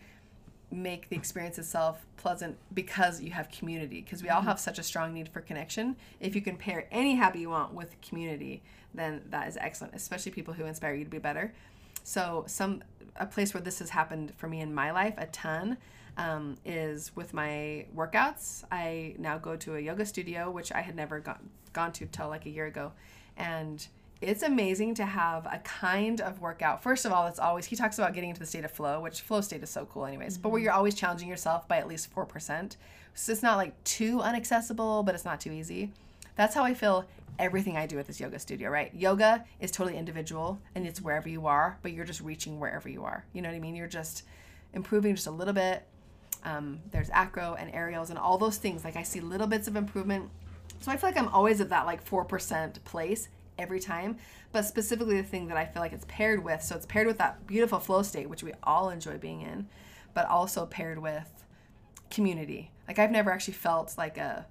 [0.72, 4.02] make the experience itself pleasant because you have community.
[4.02, 5.96] Because we all have such a strong need for connection.
[6.20, 8.62] If you can pair any habit you want with community,
[8.94, 11.54] then that is excellent, especially people who inspire you to be better.
[12.04, 12.84] So, some
[13.16, 15.78] a place where this has happened for me in my life a ton
[16.18, 18.64] um, is with my workouts.
[18.72, 22.30] I now go to a yoga studio, which I had never gone gone to till
[22.30, 22.92] like a year ago,
[23.38, 23.88] and
[24.22, 26.84] it's amazing to have a kind of workout.
[26.84, 29.22] First of all, it's always he talks about getting into the state of flow, which
[29.22, 30.38] flow state is so cool, anyways.
[30.38, 32.76] But where you're always challenging yourself by at least four percent,
[33.14, 35.92] so it's not like too unaccessible, but it's not too easy.
[36.36, 37.06] That's how I feel
[37.38, 38.94] everything I do at this yoga studio, right?
[38.94, 43.06] Yoga is totally individual and it's wherever you are, but you're just reaching wherever you
[43.06, 43.26] are.
[43.34, 43.76] You know what I mean?
[43.76, 44.24] You're just
[44.74, 45.86] improving just a little bit.
[46.44, 48.84] Um, there's acro and aerials and all those things.
[48.84, 50.30] Like I see little bits of improvement.
[50.82, 53.30] So I feel like I'm always at that like 4% place
[53.60, 54.18] every time.
[54.52, 57.20] But specifically the thing that I feel like it's paired with, so it's paired with
[57.20, 59.68] that beautiful flow state, which we all enjoy being in,
[60.14, 61.46] but also paired with
[62.10, 62.72] community.
[62.88, 64.48] Like I've never actually felt like a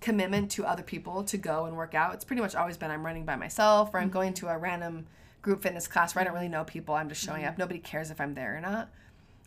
[0.00, 2.14] commitment to other people to go and work out.
[2.14, 4.12] It's pretty much always been I'm running by myself or I'm mm-hmm.
[4.12, 5.06] going to a random
[5.42, 6.54] group fitness class where I don't really mm-hmm.
[6.54, 6.94] know people.
[6.94, 7.50] I'm just showing mm-hmm.
[7.50, 7.58] up.
[7.58, 8.90] Nobody cares if I'm there or not.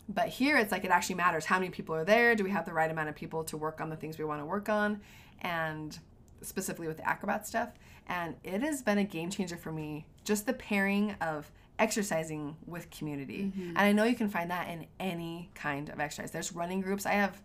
[0.09, 2.35] But here it's like it actually matters how many people are there.
[2.35, 4.41] Do we have the right amount of people to work on the things we want
[4.41, 4.99] to work on?
[5.41, 5.97] And
[6.41, 7.69] specifically with the acrobat stuff.
[8.07, 10.05] And it has been a game changer for me.
[10.25, 11.49] Just the pairing of
[11.79, 13.43] exercising with community.
[13.45, 13.69] Mm-hmm.
[13.69, 16.31] And I know you can find that in any kind of exercise.
[16.31, 17.05] There's running groups.
[17.05, 17.41] I have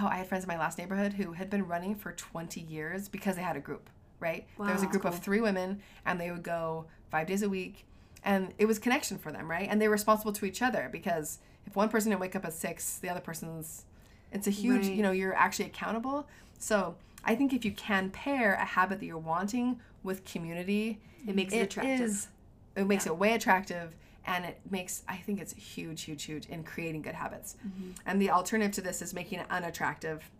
[0.00, 3.08] oh, I had friends in my last neighborhood who had been running for 20 years
[3.08, 3.88] because they had a group,
[4.20, 4.46] right?
[4.58, 4.90] there was a Wow.
[4.92, 7.84] group of three women and they would go five days a week
[8.22, 9.66] and it was connection for them, right?
[9.68, 12.52] And they were responsible to each other because if one person didn't wake up at
[12.52, 13.86] six, the other person's,
[14.30, 14.94] it's a huge, Right.
[14.94, 16.28] you know, you're actually accountable.
[16.58, 16.94] So
[17.24, 21.52] I think if you can pair a habit that you're wanting with community, It makes
[21.52, 22.00] it attractive.
[22.00, 22.28] is-
[22.76, 26.62] it makes it way attractive and it makes i think it's huge huge huge in
[26.62, 27.56] creating good habits.
[27.66, 27.90] Mm-hmm.
[28.06, 30.30] And the alternative to this is making it unattractive.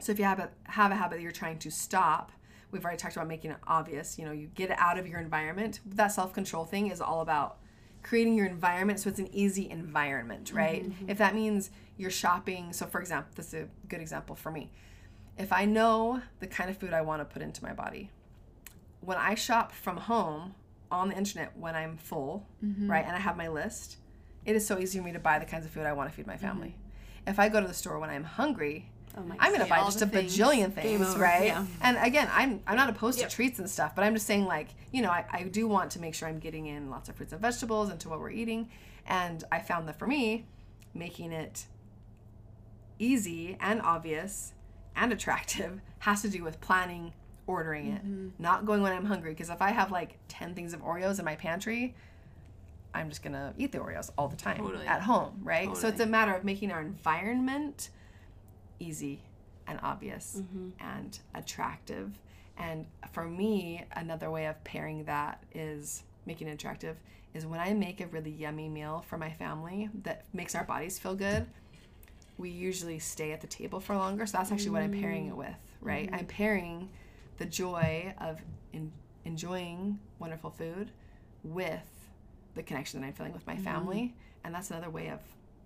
[0.00, 2.32] So if you have a have a habit that you're trying to stop
[2.70, 5.18] we've already talked about making it obvious you know you get it out of your
[5.20, 5.80] environment.
[5.86, 7.58] That self-control thing is all about
[8.02, 10.82] creating your environment so it's an easy environment right?
[10.82, 11.10] Mm-hmm, mm-hmm.
[11.10, 14.70] If that means you're shopping so for example this is a good example for me
[15.38, 18.10] if i know the kind of food i want to put into my body
[19.00, 20.54] when I shop from home
[20.90, 22.46] on the internet when I'm full,
[22.90, 23.96] right, and I have my list,
[24.44, 26.14] it is so easy for me to buy the kinds of food I want to
[26.16, 26.74] feed my family.
[27.26, 30.06] If I go to the store when I'm hungry, Oh I'm gonna buy just a
[30.06, 30.36] things.
[30.36, 31.46] bajillion things, right?
[31.46, 31.64] yeah.
[31.80, 34.68] And again, I'm I'm not opposed to treats and stuff, but I'm just saying like,
[34.92, 37.32] you know, I, I do want to make sure I'm getting in lots of fruits
[37.32, 38.68] and vegetables into what we're eating.
[39.06, 40.46] And I found that for me,
[40.92, 41.66] making it
[42.98, 44.52] easy and obvious
[44.98, 47.12] and attractive has to do with planning,
[47.46, 48.28] ordering it, mm-hmm.
[48.38, 49.30] not going when I'm hungry.
[49.30, 51.94] Because if I have like 10 things of Oreos in my pantry,
[52.94, 54.86] I'm just gonna eat the Oreos all the time Totally.
[54.86, 55.76] at home, right?
[55.76, 57.90] So it's a matter of making our environment
[58.80, 59.20] easy
[59.66, 60.70] and obvious mm-hmm.
[60.80, 62.18] and attractive.
[62.56, 66.96] And for me, another way of pairing that is making it attractive
[67.34, 70.98] is when I make a really yummy meal for my family that makes our bodies
[70.98, 71.46] feel good,
[72.38, 74.24] we usually stay at the table for longer.
[74.24, 75.48] So that's actually what I'm pairing it with,
[75.80, 76.08] right?
[76.12, 76.28] I'm mm-hmm.
[76.28, 76.88] pairing
[77.36, 78.40] the joy of
[78.72, 78.92] in,
[79.24, 80.90] enjoying wonderful food
[81.42, 82.08] with
[82.54, 83.64] the connection that I'm feeling with my mm-hmm.
[83.64, 84.14] family.
[84.44, 85.20] And that's another way of,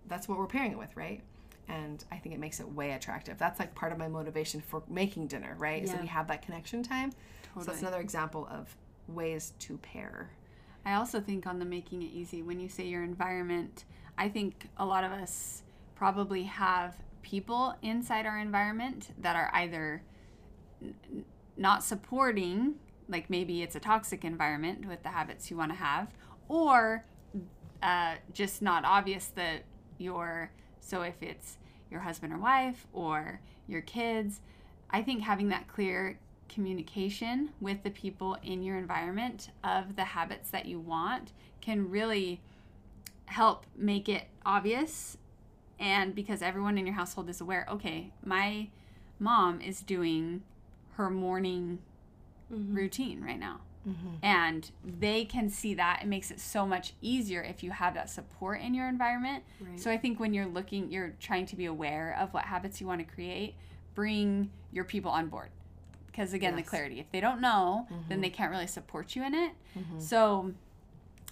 [0.08, 1.20] that's what we're pairing it with, right?
[1.68, 3.38] And I think it makes it way attractive.
[3.38, 5.82] That's like part of my motivation for making dinner, right?
[5.82, 7.12] Is that we have that connection time.
[7.44, 7.64] Totally.
[7.64, 8.74] So that's another example of
[9.08, 10.30] ways to pair.
[10.84, 13.84] I also think on the making it easy, when you say your environment,
[14.18, 15.62] I think a lot of us
[16.02, 20.02] probably have people inside our environment that are either
[20.82, 21.24] n-
[21.56, 22.74] not supporting,
[23.08, 26.08] like maybe it's a toxic environment with the habits you want to have,
[26.48, 27.04] or
[27.84, 29.62] uh, just not obvious that
[29.98, 30.50] your,
[30.80, 34.40] so if it's your husband or wife or your kids,
[34.90, 40.50] I think having that clear communication with the people in your environment of the habits
[40.50, 42.40] that you want can really
[43.26, 45.16] help make it obvious
[45.82, 48.68] and because everyone in your household is aware okay my
[49.18, 50.42] mom is doing
[50.96, 51.78] her morning
[52.52, 52.74] mm-hmm.
[52.74, 53.60] routine right now.
[53.88, 54.08] Mm-hmm.
[54.22, 56.00] And they can see that.
[56.02, 59.42] It makes it so much easier if you have that support in your environment.
[59.76, 62.86] So i think when you're looking you're trying to be aware of what habits you
[62.86, 63.54] want to create
[63.94, 65.48] bring your people on board.
[66.06, 67.00] Because again the clarity.
[67.00, 68.20] If they don't know then mm-hmm.
[68.20, 69.52] they can't really support you in it.
[69.98, 70.52] So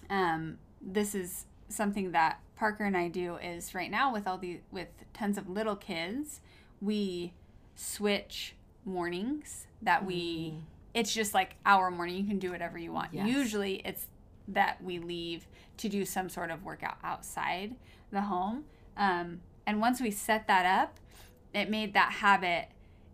[0.09, 4.59] um, this is something that Parker and I do is right now with all the
[4.71, 6.41] with tons of little kids,
[6.79, 7.33] we
[7.75, 8.55] switch
[8.85, 10.59] mornings that we mm-hmm.
[10.93, 12.15] it's just like our morning.
[12.15, 13.13] You can do whatever you want.
[13.13, 13.27] Yes.
[13.27, 14.07] Usually it's
[14.47, 15.47] that we leave
[15.77, 17.75] to do some sort of workout outside
[18.11, 18.65] the home.
[18.97, 20.99] Um, and once we set that up,
[21.53, 22.67] it made that habit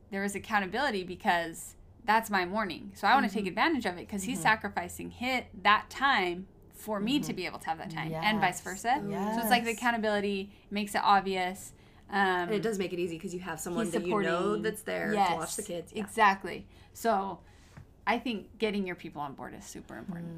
[0.09, 2.91] there was accountability because that's my morning.
[2.95, 3.49] So I want to take mm-hmm.
[3.49, 4.43] advantage of it because he's mm-hmm.
[4.43, 6.47] sacrificing hit that time
[6.77, 8.61] for me to be able to have that time and vice Yes.
[8.61, 9.01] versa.
[9.35, 11.73] So it's like the accountability makes it obvious.
[12.09, 14.83] Um, And it does make it easy because you have someone that you know that's
[14.83, 15.91] there Yes, to watch the kids.
[15.93, 16.03] Yeah.
[16.03, 16.65] Exactly.
[16.93, 17.39] So
[18.05, 20.31] I think getting your people on board is super important.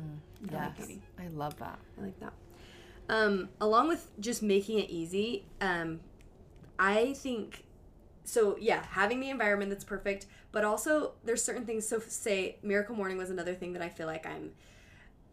[0.52, 0.72] Yes.
[0.78, 1.02] Katie.
[1.20, 1.78] I love that.
[2.00, 2.34] I like that.
[3.10, 6.00] Um, along with just making it easy, um,
[6.80, 7.66] I think
[8.24, 8.56] so.
[8.60, 11.88] Yeah, having the environment that's perfect, but also there's certain things.
[11.88, 14.52] So, say Miracle Morning was another thing that I feel like I'm,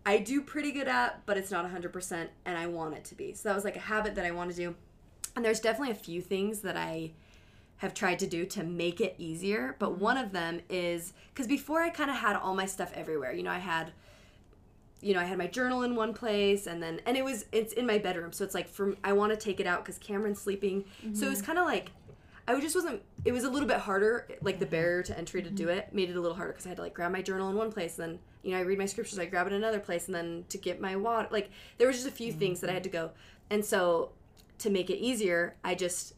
[0.07, 3.35] I do pretty good at, but it's not 100%, and I want it to be.
[3.35, 4.77] So that was like a habit that I want to do,
[5.35, 7.11] and there's definitely a few things that I
[7.79, 9.77] have tried to do to make it easier.
[9.79, 10.05] But mm-hmm.
[10.05, 13.33] one of them is because before I kind of had all my stuff everywhere.
[13.33, 13.93] You know, I had
[15.03, 17.75] you know, I had my journal in one place and then and it was it's
[17.75, 18.33] in my bedroom.
[18.33, 20.85] So it's like from I want to take it out cuz Cameron's sleeping.
[21.13, 21.47] So it was mm-hmm.
[21.47, 21.91] kind of like
[22.49, 25.51] I just wasn't it was a little bit harder like the barrier to entry to
[25.51, 27.51] do it made it a little harder cuz I had to like grab my journal
[27.51, 29.57] in one place and then you know I read my scriptures I grab it in
[29.57, 32.61] another place and then to get my water like there was just a few things
[32.61, 33.11] that I had to go.
[33.51, 34.13] And so
[34.59, 36.15] to make it easier, I just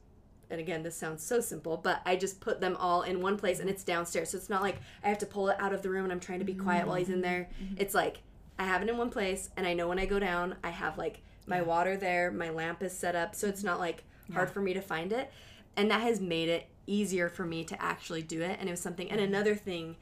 [0.51, 3.61] and again this sounds so simple but i just put them all in one place
[3.61, 4.31] and it's downstairs.
[4.31, 6.21] So it's not like i have to pull it out of the room and i'm
[6.21, 7.49] trying to be quiet while he's in there.
[7.63, 7.75] Mm-hmm.
[7.79, 8.23] It's like
[8.59, 10.99] i have it in one place and i know when i go down i have
[10.99, 13.35] like my water there my lamp is set up.
[13.35, 15.33] So it's not like hard for me to find it.
[15.77, 18.57] And that has made it easier for me to actually do it.
[18.59, 19.35] And it was something and mm-hmm.
[19.35, 19.97] another thing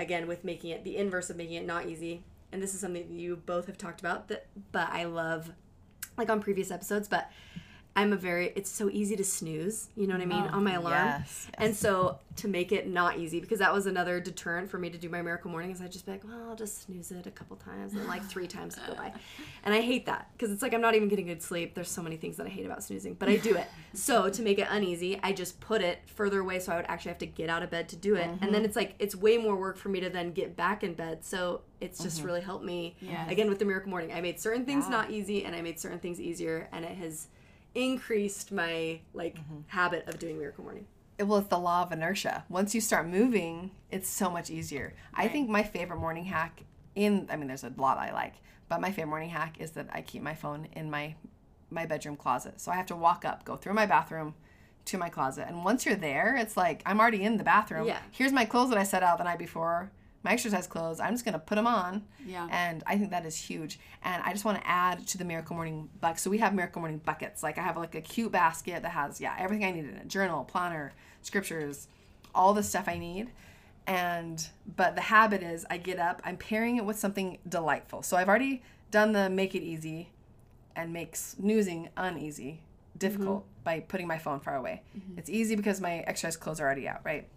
[0.00, 2.22] again with making it the inverse of making it not easy
[2.52, 5.52] and this is something that you both have talked about that but i love
[6.16, 7.30] like on previous episodes but
[8.00, 10.64] I'm a very it's so easy to snooze, you know what I mean, oh, on
[10.64, 10.94] my alarm.
[10.94, 11.50] yes, yes.
[11.58, 14.96] And so to make it not easy because that was another deterrent for me to
[14.96, 17.30] do my miracle morning is I just be like, well, I'll just snooze it a
[17.30, 19.12] couple times and like three times go by.
[19.62, 21.74] And I hate that because it's like I'm not even getting good sleep.
[21.74, 23.66] There's so many things that I hate about snoozing, but I do it.
[23.92, 27.10] so to make it uneasy, I just put it further away so I would actually
[27.10, 28.24] have to get out of bed to do it.
[28.24, 28.64] And then mm-hmm.
[28.64, 31.26] it's like it's way more work for me to then get back in bed.
[31.26, 32.26] So it's just mm-hmm.
[32.26, 33.30] really helped me Yes.
[33.30, 34.14] again with the miracle morning.
[34.14, 37.28] I made certain things not easy and I made certain things easier and it has
[37.74, 39.60] increased my like mm-hmm.
[39.68, 40.86] habit of doing miracle morning.
[41.18, 42.44] well it's the law of inertia.
[42.48, 44.94] Once you start moving it's so much easier.
[45.14, 46.64] I think my favorite morning hack
[46.96, 48.34] in i mean there's a lot i like
[48.68, 51.14] but my favorite morning hack is that i keep my phone in my
[51.70, 52.60] my bedroom closet.
[52.60, 54.34] So i have to walk up go through my bathroom
[54.86, 55.46] to my closet.
[55.46, 57.86] And once you're there it's like i'm already in the bathroom.
[57.86, 58.00] Yeah.
[58.10, 59.92] here's my clothes that i set out the night before
[60.22, 62.46] my exercise clothes i'm just going to put them on Yeah.
[62.50, 63.78] and I think that is huge.
[64.02, 66.20] And I just want to add to the Miracle Morning bucket.
[66.20, 67.42] So we have Miracle Morning buckets.
[67.42, 70.08] Like I have like a cute basket that has yeah everything I need in it:
[70.08, 70.92] journal, planner,
[71.22, 71.88] scriptures,
[72.34, 73.30] all the stuff I need.
[73.86, 74.46] And
[74.76, 78.02] but the habit is I get up, I'm pairing it with something delightful.
[78.02, 80.10] So I've already done the make it easy,
[80.76, 82.60] and make snoozing uneasy,
[82.96, 83.64] difficult mm-hmm.
[83.64, 84.82] by putting my phone far away.
[84.96, 85.18] Mm-hmm.
[85.18, 87.28] It's easy because my exercise clothes are already out, right?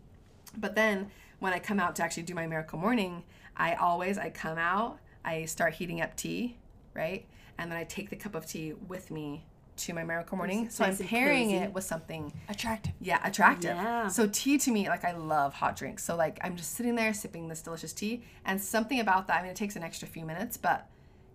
[0.57, 3.23] But then when I come out to actually do my miracle morning,
[3.55, 6.57] I always I come out, I start heating up tea,
[6.93, 7.25] right?
[7.57, 10.69] And then I take the cup of tea with me to my miracle morning.
[10.69, 11.57] So I'm pairing cozy.
[11.57, 12.93] it with something Attractive.
[13.01, 13.75] yeah, attractive.
[13.75, 14.07] Yeah.
[14.07, 16.03] So tea to me, like I love hot drinks.
[16.03, 19.39] So like I'm just sitting there sipping this delicious tea, and something about that.
[19.39, 20.89] I mean, it takes an extra few minutes, but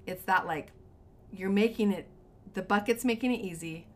[0.06, 0.68] it's that like
[1.32, 2.08] you're making it
[2.54, 3.86] the bucket's making it easy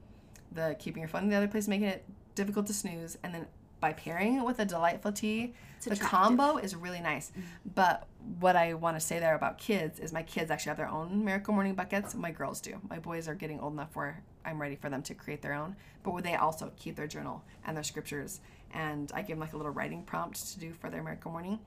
[0.52, 3.46] the keeping your phone in the other place making it difficult to snooze and then
[3.82, 5.52] by pairing it with a delightful tea
[5.82, 6.08] the attractive.
[6.08, 7.42] combo is really nice mm.
[7.74, 8.06] but
[8.38, 11.24] what i want to say there about kids is my kids actually have their own
[11.24, 14.76] miracle morning buckets my girls do my boys are getting old enough where i'm ready
[14.76, 15.74] for them to create their own
[16.04, 18.40] but where they also keep their journal and their scriptures
[18.72, 21.58] and i give them like a little writing prompt to do for their miracle morning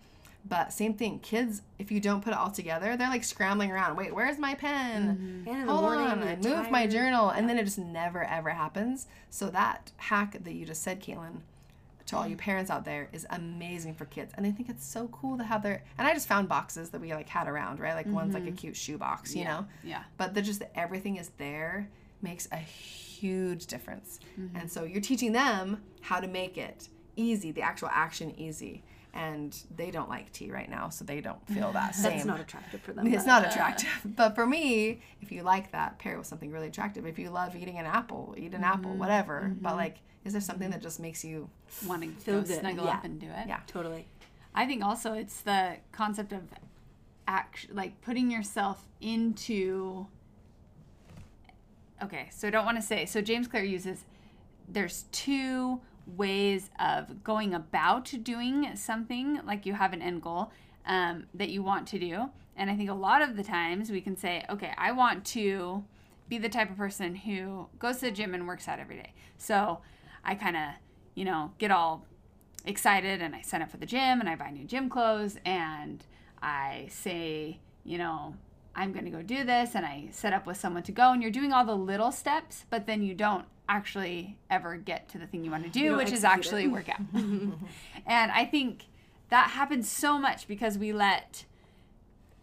[0.48, 3.98] but same thing, kids, if you don't put it all together, they're like scrambling around.
[3.98, 5.18] Wait, where's my pen?
[5.18, 5.50] Mm-hmm.
[5.50, 6.92] And in the Hold morning, on, you're I moved my tired.
[6.92, 7.30] journal.
[7.32, 9.08] And then it just never ever happens.
[9.32, 11.38] So that hack that you just said, Caitlin,
[12.08, 14.34] to all you parents out there is amazing for kids.
[14.36, 17.02] And they think it's so cool to have their and I just found boxes that
[17.02, 17.96] we like had around, right?
[17.96, 18.56] Like one's like a mm-hmm.
[18.56, 19.66] cute shoe box, you know?
[19.84, 20.04] Yeah.
[20.18, 21.90] But the just that everything is there
[22.22, 24.20] makes a huge difference.
[24.40, 24.58] Mm-hmm.
[24.58, 28.84] And so you're teaching them how to make it easy, the actual action easy.
[29.14, 32.12] And they don't like tea right now, so they don't feel that same.
[32.12, 33.08] That's not attractive for them.
[33.14, 33.90] It's but- not uh, attractive.
[34.18, 37.06] But for me, if you like that, pair it with something really attractive.
[37.06, 39.00] If you love eating an apple, eat an apple, mm-hmm.
[39.00, 39.56] whatever.
[39.62, 41.50] But like, is there something that just makes you
[41.86, 42.92] Want to Feel go good, snuggle yeah.
[42.92, 43.48] up and do it.
[43.48, 43.60] Yeah.
[43.68, 44.08] Totally.
[44.54, 46.42] I think also it's the concept of
[47.28, 50.06] act like putting yourself into
[52.04, 54.06] okay so i don't want to say so james clear uses
[54.68, 60.52] there's two ways of going about doing something like you have an end goal
[60.86, 64.02] um, that you want to do and i think a lot of the times we
[64.02, 65.84] can say okay i want to
[66.30, 69.14] be the type of person who goes to the gym and works out every day
[69.38, 69.80] so
[70.26, 70.70] i kind of
[71.14, 72.06] you know get all
[72.66, 76.04] excited and I sign up for the gym and I buy new gym clothes and
[76.42, 78.36] I say, you know,
[78.76, 81.22] I'm going to go do this and I set up with someone to go and
[81.22, 85.26] you're doing all the little steps, but then you don't actually ever get to the
[85.26, 86.28] thing you want to do, which is it.
[86.28, 87.00] actually work out.
[87.14, 88.86] and I think
[89.30, 91.46] that happens so much because we let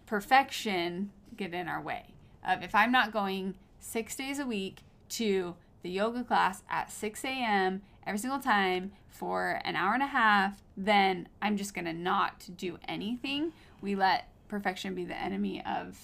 [0.06, 2.06] perfection get in our way.
[2.46, 4.78] Of if I'm not going six days a week
[5.10, 7.82] to the yoga class at 6 a.m.
[8.06, 12.78] every single time for an hour and a half, then I'm just gonna not do
[12.88, 13.52] anything.
[13.80, 15.98] We let perfection be the enemy of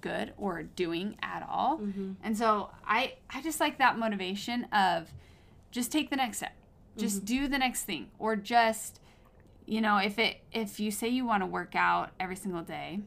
[0.00, 1.78] good or doing at all.
[1.78, 2.12] Mm-hmm.
[2.22, 5.12] And so I I just like that motivation of
[5.70, 6.52] just take the next step.
[6.96, 7.24] Just mm-hmm.
[7.26, 9.00] do the next thing or just
[9.66, 13.00] you know, if it if you say you want to work out every single day,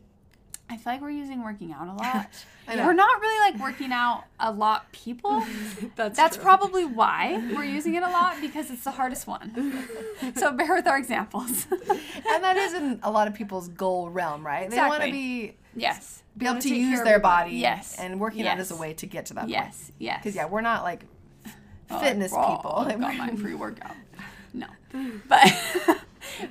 [0.72, 2.30] I feel like we're using working out a lot.
[2.68, 5.46] we're not really like working out a lot people.
[5.96, 6.44] That's That's true.
[6.44, 9.86] probably why we're using it a lot because it's the hardest one.
[10.36, 11.68] so bear with our examples.
[11.70, 14.70] and that is in a lot of people's goal realm, right?
[14.70, 16.24] They want to be yes.
[16.38, 17.58] be able to use their body.
[17.58, 17.98] Yes.
[18.00, 19.52] and working out is a way to get to that point.
[19.52, 19.92] Yes.
[20.00, 20.20] Yes.
[20.24, 21.06] Because yeah, we're not like
[21.92, 22.74] Oh, fitness oh, people.
[22.74, 23.96] Oh, I've got my pre-workout.
[24.54, 24.68] No,
[25.28, 25.54] but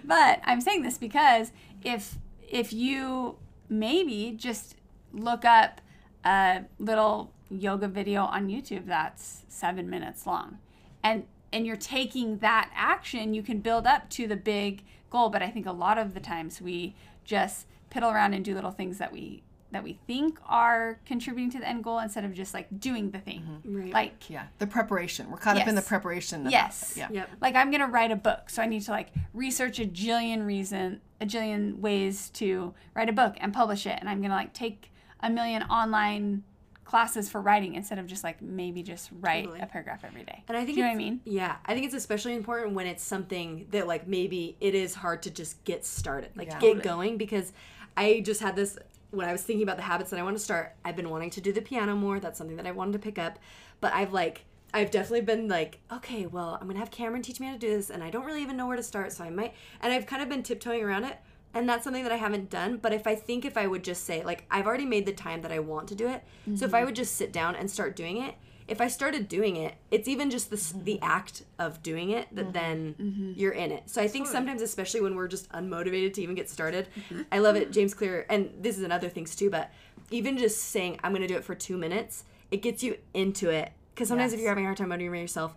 [0.04, 1.50] but I'm saying this because
[1.82, 2.18] if
[2.48, 3.36] if you
[3.70, 4.74] maybe just
[5.12, 5.80] look up
[6.24, 10.58] a little yoga video on YouTube that's seven minutes long,
[11.02, 15.30] and and you're taking that action, you can build up to the big goal.
[15.30, 16.94] But I think a lot of the times we
[17.24, 19.42] just piddle around and do little things that we
[19.72, 23.18] that we think are contributing to the end goal instead of just like doing the
[23.18, 23.40] thing.
[23.40, 23.76] Mm-hmm.
[23.76, 23.92] Right.
[23.92, 25.30] Like yeah, the preparation.
[25.30, 26.48] We're caught up in the preparation.
[26.50, 26.92] Yes.
[26.92, 26.98] it.
[26.98, 27.08] Yeah.
[27.10, 27.30] Yep.
[27.40, 31.00] like I'm gonna write a book, so I need to like research a jillion reason,
[31.20, 34.90] a jillion ways to write a book and publish it, and I'm gonna like take
[35.20, 36.42] a million online
[36.90, 39.60] classes for writing instead of just like maybe just write Totally.
[39.60, 40.42] a paragraph every day.
[40.48, 41.20] And I think Do you know what I mean?
[41.24, 45.22] Yeah, I think it's especially important when it's something that like maybe it is hard
[45.22, 46.58] to just get started, like Yeah.
[46.58, 47.16] get going.
[47.16, 47.52] Because
[47.96, 48.76] I just had this
[49.10, 50.74] when I was thinking about the habits that I want to start.
[50.84, 52.20] I've been wanting to do the piano more.
[52.20, 53.38] That's something that I wanted to pick up,
[53.80, 57.46] but I've like I've definitely been like, okay, well, I'm gonna have Cameron teach me
[57.46, 59.30] how to do this, and I don't really even know where to start, so I
[59.30, 59.54] might.
[59.80, 61.18] And I've kind of been tiptoeing around it,
[61.54, 62.76] and that's something that I haven't done.
[62.76, 65.42] But if I think if I would just say like I've already made the time
[65.42, 66.22] that I want to do it,
[66.54, 66.86] so if I mm-hmm.
[66.86, 68.34] would just sit down and start doing it,
[68.70, 70.84] if I started doing it, it's even just the s mm-hmm.
[70.84, 72.52] the act of doing it that mm-hmm.
[72.52, 73.32] then mm-hmm.
[73.34, 73.90] you're in it.
[73.90, 76.88] So I think sometimes, especially when we're just unmotivated to even get started,
[77.32, 79.50] I love it, James Clear, and this is another things too.
[79.50, 79.72] But
[80.10, 83.50] even just saying I'm going to do it for two minutes, it gets you into
[83.50, 83.72] it.
[83.92, 85.56] Because sometimes if you're having a hard time motivating yourself,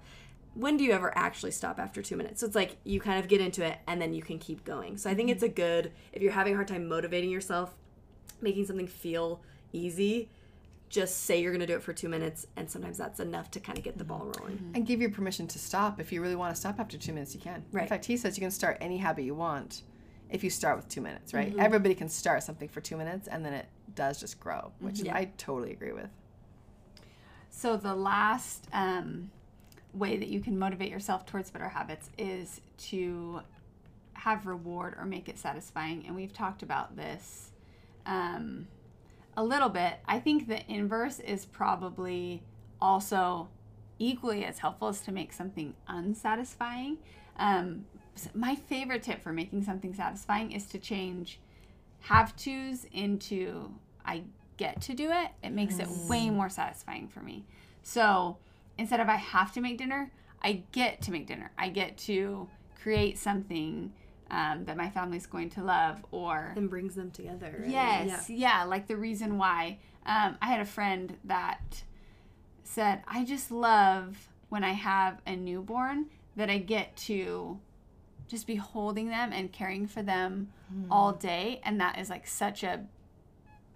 [0.55, 2.41] when do you ever actually stop after two minutes?
[2.41, 4.97] So it's like you kind of get into it and then you can keep going.
[4.97, 7.75] So I think it's a good if you're having a hard time motivating yourself,
[8.41, 9.41] making something feel
[9.71, 10.29] easy
[10.93, 13.59] just say you're going to do it for two minutes and sometimes that's enough to
[13.59, 15.99] kind of get the ball rolling And give you permission to stop.
[15.99, 17.65] If you really want to stop after two minutes, you can.
[17.71, 17.81] Right.
[17.81, 19.81] In fact, he says you can start any habit you want
[20.29, 21.49] if you start with two minutes, right?
[21.49, 21.59] Mm-hmm.
[21.59, 23.65] Everybody can start something for two minutes and then it
[23.95, 25.17] does just grow, which Mm-hmm.
[25.17, 26.09] I totally agree with.
[27.49, 29.31] So the last um,
[29.95, 33.41] way that you can motivate yourself towards better habits is to
[34.13, 36.03] have reward or make it satisfying.
[36.05, 37.49] And we've talked about this
[38.05, 38.67] um,
[39.35, 39.95] a little bit.
[40.05, 42.43] I think the inverse is probably
[42.81, 43.49] also
[43.99, 46.97] equally as helpful as to make something unsatisfying.
[47.37, 51.39] Um, s- my favorite tip for making something satisfying is to change
[52.01, 53.71] have tos into
[54.05, 54.23] I
[54.57, 55.29] get to do it.
[55.41, 57.45] It makes it way more satisfying for me.
[57.81, 58.37] So
[58.77, 60.11] instead of I have to make dinner,
[60.41, 61.51] I get to make dinner.
[61.57, 62.49] I get to
[62.81, 63.93] create something
[64.33, 67.61] um, that my family's going to love or and brings them together.
[67.63, 68.63] and- Yes, yeah.
[68.63, 69.77] like the reason why.
[70.05, 71.83] Um, I had a friend that
[72.63, 77.59] said, I just love when I have a newborn that I get to
[78.27, 80.49] just be holding them and caring for them
[80.89, 81.61] all day.
[81.63, 82.85] And that is like such a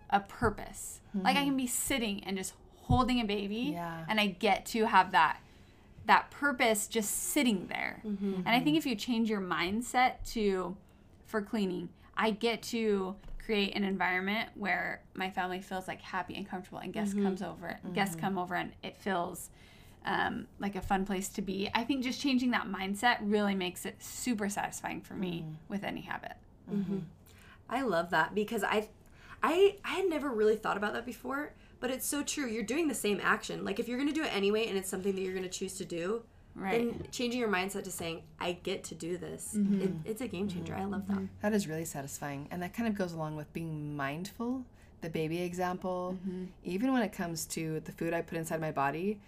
[0.10, 1.02] a purpose.
[1.14, 2.54] Like I can be sitting and just
[2.84, 4.06] holding a baby Yeah.
[4.08, 5.40] and I get to have that
[6.08, 8.02] that purpose just sitting there.
[8.06, 8.78] Mm-hmm, and I think mm-hmm.
[8.78, 10.76] if you change your mindset to
[11.26, 16.50] for cleaning, I get to create an environment where my family feels like happy and
[16.50, 17.24] comfortable and guests mm-hmm.
[17.24, 19.50] comes over guests come over and it feels
[20.06, 21.70] um, like a fun place to be.
[21.74, 26.02] I think just changing that mindset really makes it super satisfying for me with any
[26.02, 26.34] habit.
[27.70, 28.88] I love that because I,
[29.44, 31.54] I, I had never really thought about that before.
[31.80, 32.48] But it's so true.
[32.48, 33.64] You're doing the same action.
[33.64, 35.86] Like if you're gonna do it anyway, and it's something that you're gonna choose to
[35.86, 36.24] do,
[36.56, 36.90] Right.
[36.90, 39.98] then changing your mindset to saying, "I get to do this," it, mm-hmm.
[40.06, 40.74] it's a game changer.
[40.74, 41.22] I love that.
[41.42, 42.48] That is really satisfying.
[42.50, 44.66] And that kind of goes along with being mindful.
[45.02, 46.46] The baby example, mm-hmm.
[46.64, 49.20] even when it comes to the food I put inside my body,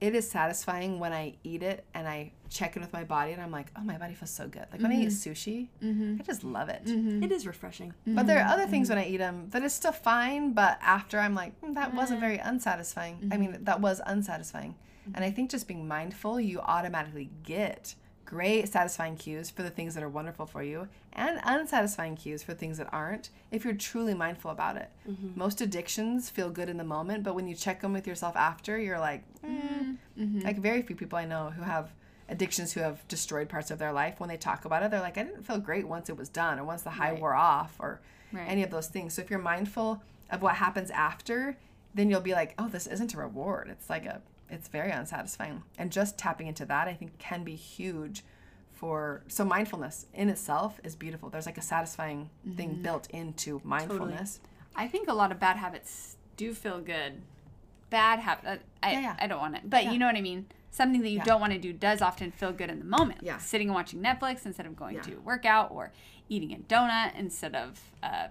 [0.00, 3.42] it is satisfying when I eat it and I check in with my body and
[3.42, 4.64] I'm like, oh, my body feels so good.
[4.70, 5.30] Like when I eat mm-hmm.
[5.32, 6.16] sushi, mm-hmm.
[6.20, 6.84] I just love it.
[6.84, 7.22] Mm-hmm.
[7.24, 7.92] It is refreshing.
[8.06, 11.18] But there are other things when I eat them that is still fine, but after
[11.18, 12.22] I'm like, "Mm, that wasn't mm.
[12.22, 13.28] very unsatisfying.
[13.32, 14.76] I mean, that was unsatisfying.
[15.14, 17.94] And I think just being mindful, you automatically get
[18.28, 22.52] great satisfying cues for the things that are wonderful for you and unsatisfying cues for
[22.52, 24.90] things that aren't if you're truly mindful about it.
[25.34, 28.78] Most addictions feel good in the moment, but when you check them with yourself after,
[28.78, 29.96] you're like, mm.
[30.44, 31.90] like very few people I know who have
[32.28, 35.16] addictions who have destroyed parts of their life when they talk about it they're like
[35.16, 38.00] i didn't feel great once it was done or once the high wore off or
[38.30, 38.44] Right.
[38.46, 41.56] any of those things so if you're mindful of what happens after
[41.94, 44.20] then you'll be like oh this isn't a reward it's like a
[44.50, 48.24] it's very unsatisfying and just tapping into that i think can be huge
[48.72, 52.82] for so mindfulness in itself is beautiful there's like a satisfying thing mm-hmm.
[52.82, 54.40] built into mindfulness
[54.78, 57.20] I think a lot of bad habits do feel good.
[57.90, 58.46] Bad habit.
[58.46, 59.16] Uh, I, Yeah, yeah.
[59.18, 60.46] I don't want it, but you know what I mean.
[60.70, 63.20] Something that you don't want to do does often feel good in the moment.
[63.22, 63.38] Yeah.
[63.38, 65.02] Sitting and watching Netflix instead of going Yeah.
[65.02, 65.90] to work out, or
[66.28, 68.28] eating a donut instead of a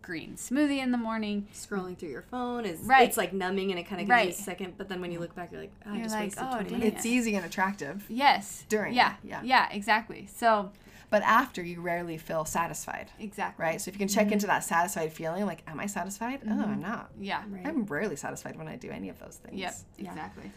[0.00, 1.48] green smoothie in the morning.
[1.52, 3.08] Scrolling through your phone is Right.
[3.08, 4.28] It's like numbing, and it kind of gives Right.
[4.28, 4.74] you a second.
[4.76, 6.54] But then when you look back, you're like, oh, I You're just like, wasted oh,
[6.60, 6.96] 20 minutes.
[6.96, 8.64] it's easy and attractive Yes.
[8.68, 9.14] During, Yeah.
[9.24, 9.40] yeah.
[9.42, 9.68] Yeah.
[9.70, 10.28] Exactly.
[10.34, 10.70] So
[11.10, 13.62] but after you rarely feel satisfied exactly.
[13.62, 14.32] right so if you can check mm-hmm.
[14.32, 16.62] into that satisfied feeling like am i satisfied oh mm-hmm.
[16.62, 17.42] i'm not Yeah.
[17.66, 19.74] i'm rarely satisfied when i do any of those things Yep.
[19.98, 20.50] Exactly.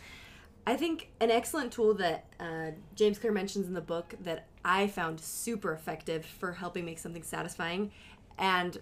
[0.67, 4.87] I think an excellent tool that uh, James Clear mentions in the book that I
[4.87, 7.91] found super effective for helping make something satisfying,
[8.39, 8.79] and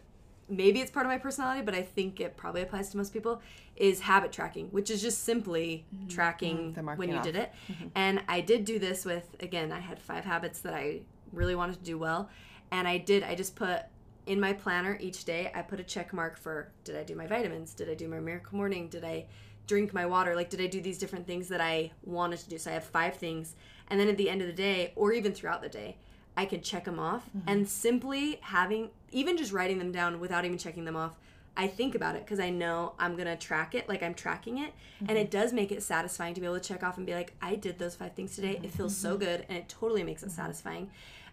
[0.50, 3.42] maybe it's part of my personality, but I think it probably applies to most people,
[3.76, 6.08] is habit tracking, which is just simply mm-hmm.
[6.08, 6.74] tracking mm-hmm.
[6.74, 7.24] The marking when you off.
[7.24, 7.52] did it.
[7.72, 7.88] Mm-hmm.
[7.96, 11.78] And I did do this with, again, I had five habits that I really wanted
[11.78, 12.30] to do well,
[12.72, 13.84] and I did, I just put
[14.26, 17.28] in my planner each day, I put a check mark for did I do my
[17.28, 17.74] vitamins?
[17.74, 18.88] Did I do my miracle morning?
[18.88, 19.26] Did I
[19.68, 20.36] drink my water?
[20.36, 22.58] Like, did I do these different things that I wanted to do?
[22.58, 23.56] So I have five things.
[23.90, 25.98] And then at the end of the day, or even throughout the day,
[26.36, 27.30] I can check them off.
[27.48, 31.18] And simply having, even just writing them down without even checking them off,
[31.56, 34.74] I think about it because I know I'm to track it, like I'm tracking it.
[35.08, 37.34] And it does make it satisfying to be able to check off and be like,
[37.42, 38.60] I did those five things today.
[38.64, 39.46] It feels so good.
[39.48, 40.90] And it totally makes it satisfying.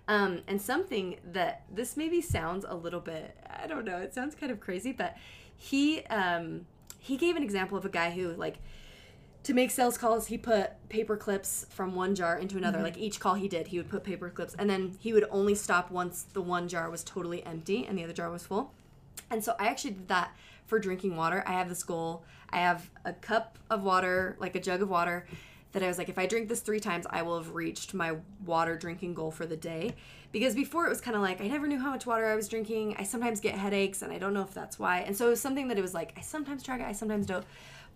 [0.09, 4.35] Um, and something that this maybe sounds a little bit, I don't know, it sounds
[4.35, 5.17] kind of crazy, but
[5.57, 6.67] he um,
[6.99, 8.57] he gave an example of a guy who like
[9.43, 12.79] to make sales calls he put paper clips from one jar into another.
[12.79, 12.85] Mm-hmm.
[12.85, 15.55] Like each call he did he would put paper clips and then he would only
[15.55, 18.73] stop once the one jar was totally empty and the other jar was full.
[19.31, 20.37] And so i actually did that
[20.67, 21.43] for drinking water.
[21.47, 22.25] I have this goal.
[22.51, 25.27] I have a cup of water like a jug of water
[25.73, 28.17] that i was like if i drink this three times i will have reached my
[28.45, 29.95] water drinking goal for the day.
[30.33, 32.49] Because before it was kind of like i never knew how much water i was
[32.49, 32.95] drinking.
[32.99, 35.01] I sometimes get headaches and i don't know if that's why.
[35.01, 37.27] And so it was something that it was like i sometimes track it i sometimes
[37.27, 37.47] don't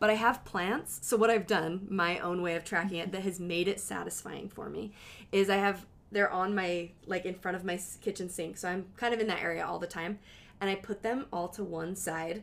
[0.05, 0.99] but I have plants.
[1.01, 4.51] So what I've done, my own way of tracking it that has made it satisfying
[4.51, 4.93] for me
[5.33, 8.59] is I have they're on my like in front of my kitchen sink.
[8.59, 10.19] So I'm kind of in that area all the time
[10.61, 12.43] and I put them all to one side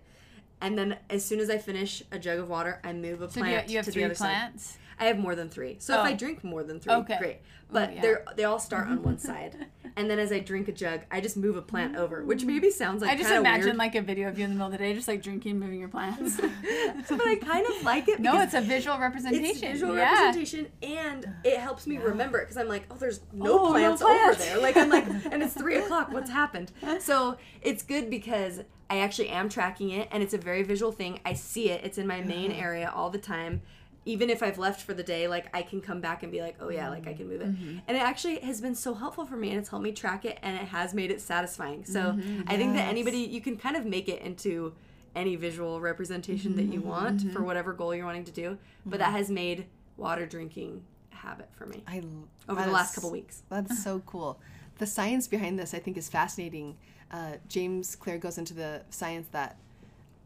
[0.60, 3.42] and then as soon as I finish a jug of water, I move a So
[3.42, 4.64] do you, plant you have to three the other plants.
[4.66, 4.80] side.
[5.02, 5.78] I have more than three.
[5.80, 6.04] So if Oh.
[6.04, 7.18] I drink more than three, Okay.
[7.18, 7.38] great.
[7.42, 8.02] Oh, but yeah.
[8.02, 9.56] they're they all start on one side,
[9.96, 12.48] and then as I drink a jug, I just move a plant over, which mm.
[12.48, 14.68] maybe sounds like I just imagine weird, like a video of you in the middle
[14.68, 16.38] of the day, just like drinking, moving your plants.
[17.10, 18.20] but I kind of like it.
[18.28, 19.46] no, it's a visual representation.
[19.46, 20.12] it's visual yeah.
[20.12, 23.72] representation and it helps me remember it because I'm like, oh, there's no Oh, no
[23.72, 24.40] plants plants.
[24.40, 24.60] over there.
[24.62, 26.12] Like I'm like, and it's three o'clock.
[26.12, 26.72] What's happened?
[27.00, 31.22] So it's good because I actually am tracking it, and it's a very visual thing.
[31.26, 31.86] I see it.
[31.86, 32.62] It's in my main uh-huh.
[32.62, 33.62] area all the time.
[34.04, 36.56] Even if I've left for the day, like I can come back and be like,
[36.60, 37.50] oh yeah, like I can move it.
[37.50, 37.80] Mm-hmm.
[37.88, 40.40] And it actually has been so helpful for me, and it's helped me track it,
[40.42, 41.86] and it has made it satisfying.
[41.86, 42.42] So mm-hmm.
[42.48, 44.74] I think that anybody, you can kind of make it into
[45.16, 46.74] any visual representation that mm-hmm.
[46.74, 48.58] you want for whatever goal you're wanting to do.
[48.86, 49.66] But that has made
[49.98, 52.02] water drinking a habit for me I
[52.50, 53.44] over the last couple weeks.
[53.50, 54.40] That's so cool.
[54.78, 56.78] The science behind this, I think, is fascinating.
[57.12, 59.58] Uh, James Clear goes into the science that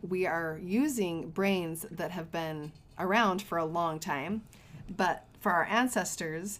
[0.02, 4.44] we are using brains that have been around for a long time,
[4.96, 6.60] but for our ancestors,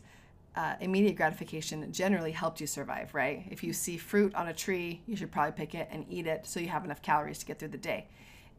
[0.56, 3.46] uh, immediate gratification generally helped you survive, right?
[3.50, 6.48] If you see fruit on a tree, you should probably pick it and eat it
[6.48, 8.08] so you have enough calories to get through the day.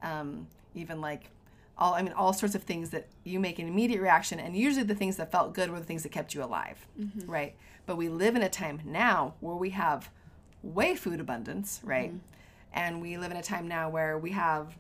[0.03, 1.31] Um, even like
[1.79, 4.85] all, I mean, all sorts of things that you make an immediate reaction, and usually
[4.85, 6.87] the things that felt good were the things that kept you alive,
[7.27, 7.55] right?
[7.87, 10.11] But we live in a time now where we have
[10.63, 12.11] way food abundance, right?
[12.73, 14.77] And we live in a time now where we have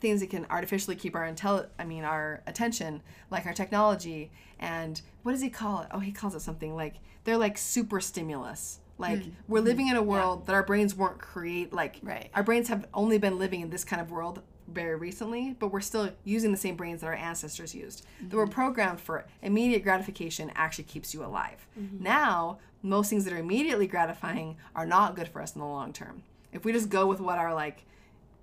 [0.00, 5.00] things that can artificially keep our intel I mean our attention, like our technology and
[5.22, 5.88] what does he call it?
[5.90, 8.80] Oh, he calls it something like they're like super stimulus.
[8.98, 9.30] Like hmm.
[9.48, 12.30] we're living in a world that our brains weren't create like Right.
[12.34, 15.80] our brains have only been living in this kind of world very recently, but we're
[15.80, 18.06] still using the same brains that our ancestors used.
[18.28, 18.52] That were mm-hmm.
[18.52, 21.66] programmed for immediate gratification actually keeps you alive.
[21.78, 22.04] Mm-hmm.
[22.04, 25.92] Now, most things that are immediately gratifying are not good for us in the long
[25.92, 26.22] term.
[26.52, 27.84] If we just go with what our like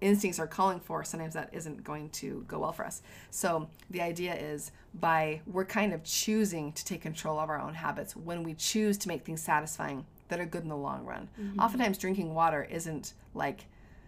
[0.01, 3.01] instincts are calling for, sometimes that isn't going to go well for us.
[3.31, 7.73] So the idea is by we're kind of choosing to take control of our own
[7.73, 11.29] habits when we choose to make things satisfying that are good in the long run.
[11.39, 11.59] Mm-hmm.
[11.59, 13.65] Oftentimes drinking water isn't like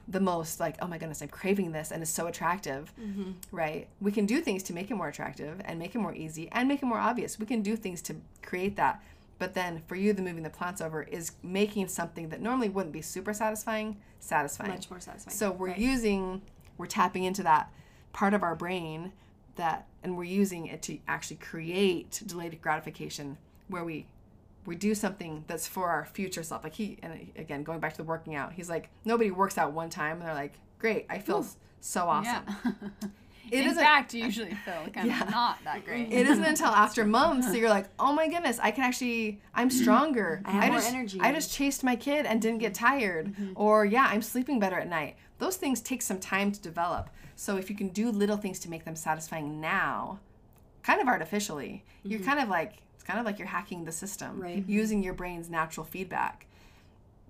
[0.09, 3.31] the most like oh my goodness i'm craving this and it's so attractive mm-hmm.
[3.51, 6.49] right we can do things to make it more attractive and make it more easy
[6.51, 9.03] and make it more obvious we can do things to create that
[9.39, 12.93] but then for you the moving the plants over is making something that normally wouldn't
[12.93, 15.35] be super satisfying satisfying Much more satisfying.
[15.35, 15.77] so we're Right.
[15.77, 16.41] using
[16.77, 17.71] we're tapping into that
[18.13, 19.11] part of our brain
[19.55, 23.37] that and we're using it to actually create delayed gratification
[23.67, 24.05] where we
[24.65, 27.97] we do something that's for our future self like he and again going back to
[27.97, 31.17] the working out he's like nobody works out one time and they're like great i
[31.17, 32.71] feel s- so awesome Yeah.
[33.51, 36.11] it In fact, you usually feel kind of not that great.
[36.11, 39.69] it isn't until after months that you're like, oh my goodness, I can actually, I'm
[39.69, 40.41] stronger.
[40.45, 43.27] I have more just, energy." I just chased my kid and didn't get tired.
[43.27, 43.53] Mm-hmm.
[43.55, 45.15] Or yeah, I'm sleeping better at night.
[45.39, 47.09] Those things take some time to develop.
[47.35, 50.19] So if you can do little things to make them satisfying now,
[50.83, 52.27] kind of artificially, you're mm-hmm.
[52.27, 54.63] kind of like, it's kind of like you're hacking the system, Right.
[54.67, 56.45] using your brain's natural feedback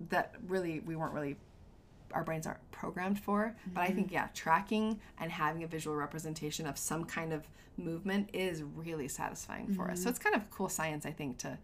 [0.08, 1.36] that really we weren't really
[2.12, 3.54] our brains aren't programmed for.
[3.74, 4.14] But I think mm-hmm.
[4.14, 7.46] yeah, tracking and having a visual representation of some kind of
[7.76, 9.98] movement is really satisfying for us.
[9.98, 10.08] So mm-hmm.
[10.10, 11.58] it's kind of cool science I think to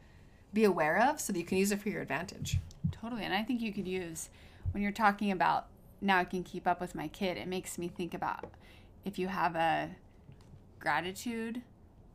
[0.53, 2.59] be aware of so that you can use it for your advantage.
[2.91, 3.25] Totally.
[3.25, 4.29] And I think you could use,
[4.73, 5.67] when you're talking about
[6.01, 8.53] now I can keep up with my kid, it makes me think about
[9.05, 9.91] if you have a
[10.79, 11.63] gratitude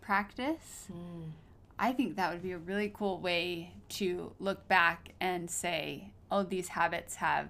[0.02, 0.88] practice.
[0.92, 1.32] Mm.
[1.78, 6.44] I think that would be a really cool way to look back and say, oh,
[6.44, 7.50] these habits have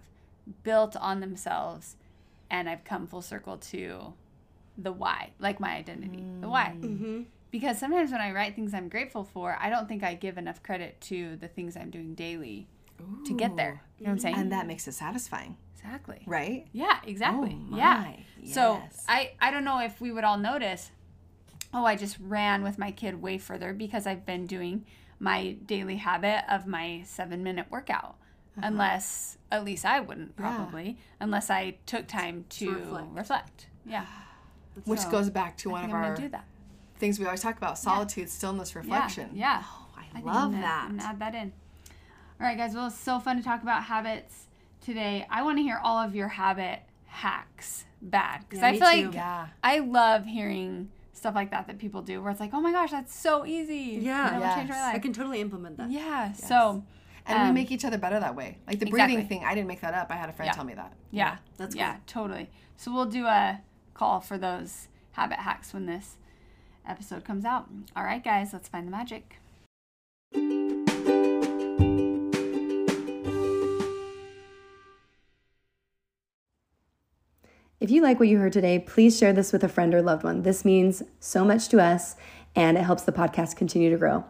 [0.63, 1.95] built on themselves
[2.49, 4.13] and I've come full circle to
[4.77, 6.75] the why, like my identity, the why.
[7.51, 10.63] Because sometimes when I write things I'm grateful for, I don't think I give enough
[10.63, 12.67] credit to the things I'm doing daily
[13.25, 13.81] to get there.
[13.97, 14.35] You know what I'm saying?
[14.35, 16.21] And that makes it satisfying, exactly.
[16.25, 16.67] right?
[16.71, 17.57] Yeah, exactly.
[17.71, 18.05] Oh, yeah.
[18.05, 18.23] my.
[18.45, 20.91] So I I don't know if we would all notice.
[21.73, 24.85] Oh, I just ran with my kid way further because I've been doing
[25.19, 28.17] my daily habit of my seven minute workout.
[28.57, 28.67] Uh-huh.
[28.67, 33.07] Unless, at least I wouldn't probably, unless I took time to, reflect.
[33.13, 33.67] reflect.
[33.85, 34.05] Yeah.
[34.85, 36.45] Which So, goes back to I one think of I'm our do that.
[36.97, 39.31] things we always talk about solitude, stillness, reflection.
[39.33, 39.61] Yeah.
[39.65, 40.87] Oh, I, I love I'm that.
[40.89, 41.51] I'm add that in.
[42.39, 42.73] All right, guys.
[42.73, 44.47] Well, it's so fun to talk about habits
[44.79, 45.27] today.
[45.29, 49.05] I want to hear all of your habit hacks bad because Yeah, I feel too.
[49.07, 49.47] like Yeah.
[49.63, 52.91] I love hearing stuff like that that people do, where it's like, oh my gosh,
[52.91, 53.99] that's so easy.
[54.01, 54.33] Yeah.
[54.35, 54.85] and it change my Yes.
[54.87, 54.95] life.
[54.95, 55.91] I can totally implement that.
[55.91, 56.31] yeah.
[56.31, 56.83] So.
[57.25, 58.57] And um, we make each other better that way.
[58.67, 59.15] Like the exactly.
[59.15, 60.07] breathing thing, I didn't make that up.
[60.09, 60.53] I had a friend Yeah.
[60.53, 60.93] tell me that.
[61.11, 61.37] Yeah.
[61.57, 62.01] that's yeah, cool.
[62.07, 62.49] totally.
[62.77, 63.61] So we'll do a
[63.93, 66.17] call for those habit hacks when this
[66.87, 67.67] episode comes out.
[67.95, 69.37] All right, guys, let's find the magic.
[77.79, 80.23] If you like what you heard today, please share this with a friend or loved
[80.23, 80.43] one.
[80.43, 82.15] This means so much to us
[82.55, 84.23] and it helps the podcast continue to grow.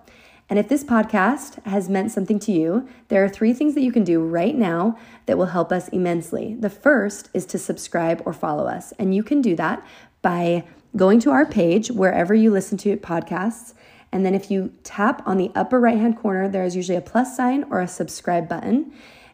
[0.52, 3.92] And if this podcast has meant something to you, there are three things that you
[3.94, 6.56] can do right now that will help us immensely.
[6.60, 8.92] The first is to subscribe or follow us.
[9.00, 9.82] And you can do that
[10.22, 10.66] by
[10.98, 13.76] going to our page wherever you listen to podcasts.
[14.12, 17.02] And then if you tap on the upper right hand corner, there is usually a
[17.02, 18.92] plus sign or a subscribe button.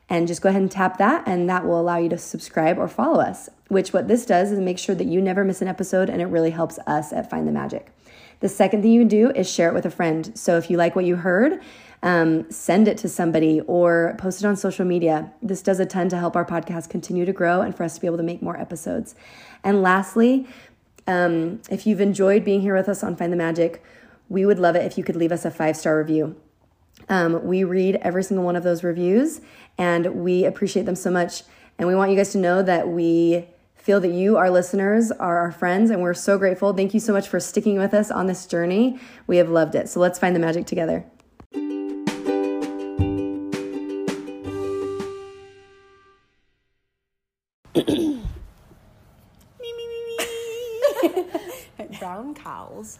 [0.09, 2.87] And just go ahead and tap that, and that will allow you to subscribe or
[2.87, 3.49] follow us.
[3.69, 6.27] Which, what this does is make sure that you never miss an episode, and it
[6.27, 7.91] really helps us at Find the Magic.
[8.39, 10.31] The second thing you can do is share it with a friend.
[10.37, 11.61] So if you like what you heard,
[12.03, 15.31] um, send it to somebody or post it on social media.
[15.41, 18.01] This does a ton to help our podcast continue to grow and for us to
[18.01, 19.15] be able to make more episodes.
[19.63, 20.47] And lastly,
[21.07, 23.83] um, if you've enjoyed being here with us on Find the Magic,
[24.29, 26.35] we would love it if you could leave us a five star review.
[27.09, 29.41] Um, we read every single one of those reviews
[29.77, 31.43] and we appreciate them so much.
[31.77, 33.47] And we want you guys to know that we
[33.87, 36.73] feel that you, our listeners, are our friends, and we're so grateful.
[36.73, 38.99] Thank you so much for sticking with us on this journey.
[39.27, 39.87] We have loved it.
[39.87, 41.05] So let's find the magic together.
[47.73, 48.23] me, me,
[49.61, 50.17] me,
[51.79, 51.97] me.
[51.97, 52.99] Brown cows.